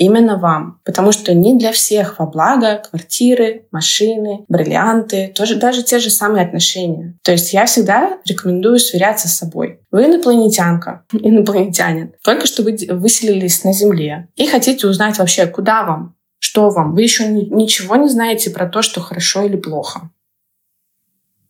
[0.00, 0.80] именно вам.
[0.84, 6.44] Потому что не для всех во благо квартиры, машины, бриллианты, тоже, даже те же самые
[6.44, 7.18] отношения.
[7.22, 9.80] То есть я всегда рекомендую сверяться с собой.
[9.90, 12.14] Вы инопланетянка, инопланетянин.
[12.24, 16.94] Только что вы выселились на Земле и хотите узнать вообще, куда вам, что вам.
[16.94, 20.10] Вы еще ничего не знаете про то, что хорошо или плохо.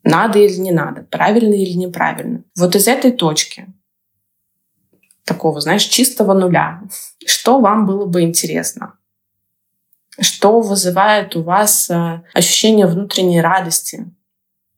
[0.02, 2.42] Надо или не надо, правильно или неправильно.
[2.58, 3.66] Вот из этой точки
[5.30, 6.82] такого, знаешь, чистого нуля.
[7.24, 8.94] Что вам было бы интересно?
[10.20, 14.06] Что вызывает у вас э, ощущение внутренней радости,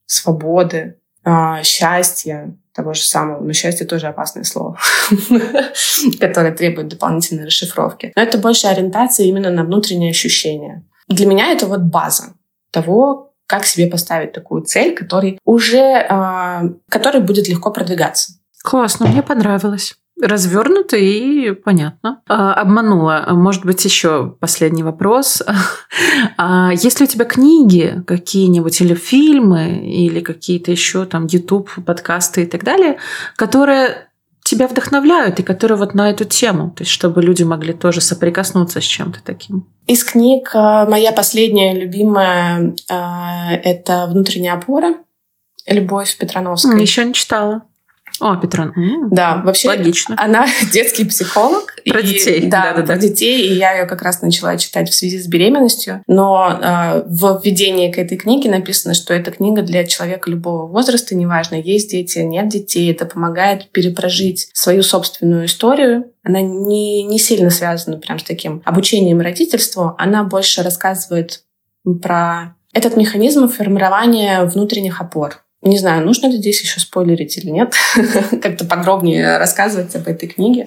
[0.04, 3.42] свободы, э, счастья, того же самого.
[3.42, 4.78] Но счастье тоже опасное слово,
[6.20, 8.12] которое требует дополнительной расшифровки.
[8.14, 10.84] Но это больше ориентация именно на внутренние ощущения.
[11.08, 12.34] Для меня это вот база
[12.70, 18.34] того, как себе поставить такую цель, который уже, э, который будет легко продвигаться.
[18.62, 22.22] Классно, мне понравилось развернуто и понятно.
[22.28, 23.26] А, обманула.
[23.30, 25.42] Может быть, еще последний вопрос.
[26.36, 32.42] А есть ли у тебя книги какие-нибудь или фильмы, или какие-то еще там YouTube, подкасты
[32.42, 32.98] и так далее,
[33.36, 34.08] которые
[34.42, 38.80] тебя вдохновляют и которые вот на эту тему, то есть чтобы люди могли тоже соприкоснуться
[38.80, 39.66] с чем-то таким?
[39.86, 44.94] Из книг а, моя последняя любимая а,— это «Внутренняя опора»
[45.66, 46.76] Любовь Петрановская.
[46.78, 47.62] Еще не читала.
[48.20, 48.72] О, Петрон.
[49.10, 50.14] Да, вообще логично.
[50.18, 51.74] Она детский психолог.
[51.88, 52.46] Про и, детей.
[52.46, 53.48] Да, да, да, про детей.
[53.48, 56.02] И я ее как раз начала читать в связи с беременностью.
[56.06, 61.16] Но э, в введении к этой книге написано, что это книга для человека любого возраста,
[61.16, 62.90] неважно, есть дети, нет детей.
[62.92, 66.12] Это помогает перепрожить свою собственную историю.
[66.22, 69.94] Она не, не сильно связана прям с таким обучением родительству.
[69.98, 71.42] Она больше рассказывает
[72.00, 77.74] про этот механизм формирования внутренних опор не знаю, нужно ли здесь еще спойлерить или нет,
[78.42, 80.66] как-то подробнее рассказывать об этой книге.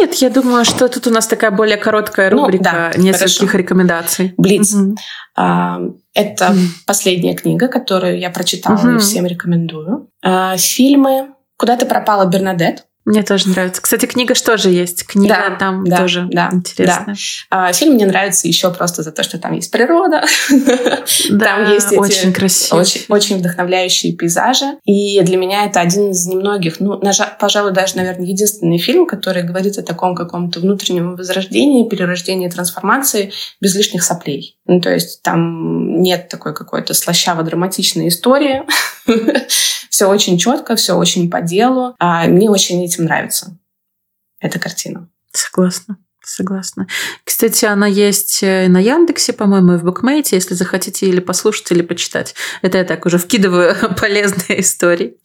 [0.00, 3.50] Нет, я думаю, что тут у нас такая более короткая ну, рубрика ну, да, нескольких
[3.50, 3.58] хорошо.
[3.58, 4.34] рекомендаций.
[4.36, 4.72] Блиц.
[4.72, 4.96] Угу.
[5.36, 5.80] А,
[6.14, 6.58] это угу.
[6.86, 8.96] последняя книга, которую я прочитала угу.
[8.96, 10.08] и всем рекомендую.
[10.22, 12.86] А, фильмы «Куда ты пропала, Бернадет»?
[13.04, 13.82] Мне тоже нравится.
[13.82, 15.06] Кстати, книга что же есть?
[15.06, 17.16] Книга да, там да, тоже да, интересная.
[17.50, 17.68] Да.
[17.68, 20.24] А, фильм мне нравится еще просто за то, что там есть природа.
[21.30, 22.82] Да, там есть эти очень красивые.
[22.82, 24.78] Очень, очень вдохновляющие пейзажи.
[24.84, 27.00] И для меня это один из немногих, ну,
[27.38, 33.74] пожалуй, даже, наверное, единственный фильм, который говорит о таком каком-то внутреннем возрождении, перерождении, трансформации без
[33.74, 34.58] лишних соплей.
[34.66, 38.62] Ну, то есть там нет такой какой-то слащаво-драматичной истории.
[39.94, 41.94] все очень четко, все очень по делу.
[42.00, 43.58] А мне очень этим нравится
[44.40, 45.08] эта картина.
[45.32, 45.98] Согласна.
[46.26, 46.86] Согласна.
[47.24, 51.82] Кстати, она есть э, на Яндексе, по-моему, и в Букмейте, если захотите или послушать, или
[51.82, 52.34] почитать.
[52.62, 55.18] Это я так уже вкидываю полезные истории.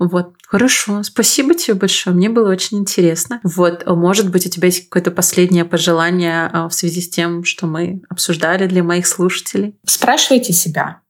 [0.00, 0.34] Вот.
[0.48, 1.04] Хорошо.
[1.04, 2.16] Спасибо тебе большое.
[2.16, 3.40] Мне было очень интересно.
[3.44, 3.86] Вот.
[3.86, 8.02] Может быть, у тебя есть какое-то последнее пожелание а, в связи с тем, что мы
[8.08, 9.76] обсуждали для моих слушателей?
[9.86, 11.00] Спрашивайте себя,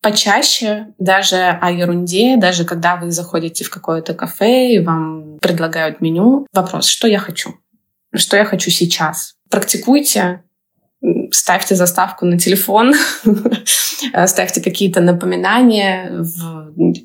[0.00, 6.46] почаще даже о ерунде, даже когда вы заходите в какое-то кафе и вам предлагают меню.
[6.52, 7.54] Вопрос, что я хочу?
[8.14, 9.34] Что я хочу сейчас?
[9.50, 10.42] Практикуйте,
[11.30, 12.94] ставьте заставку на телефон,
[14.26, 16.24] ставьте какие-то напоминания,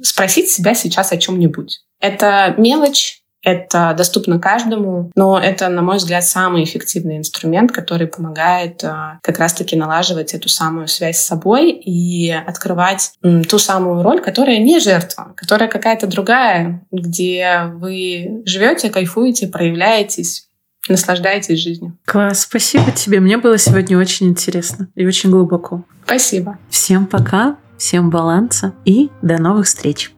[0.04, 1.82] спросите себя сейчас о чем-нибудь.
[2.00, 8.84] Это мелочь, это доступно каждому, но это, на мой взгляд, самый эффективный инструмент, который помогает
[8.84, 13.12] э, как раз-таки налаживать эту самую связь с собой и открывать
[13.50, 20.48] ту самую роль, которая не жертва, которая какая-то другая, где вы живете, кайфуете, проявляетесь,
[20.88, 21.98] наслаждаетесь жизнью.
[22.06, 23.20] Класс, спасибо тебе.
[23.20, 25.84] Мне было сегодня очень интересно и очень глубоко.
[26.06, 26.58] Спасибо.
[26.70, 30.14] Всем пока, всем баланса и до новых встреч.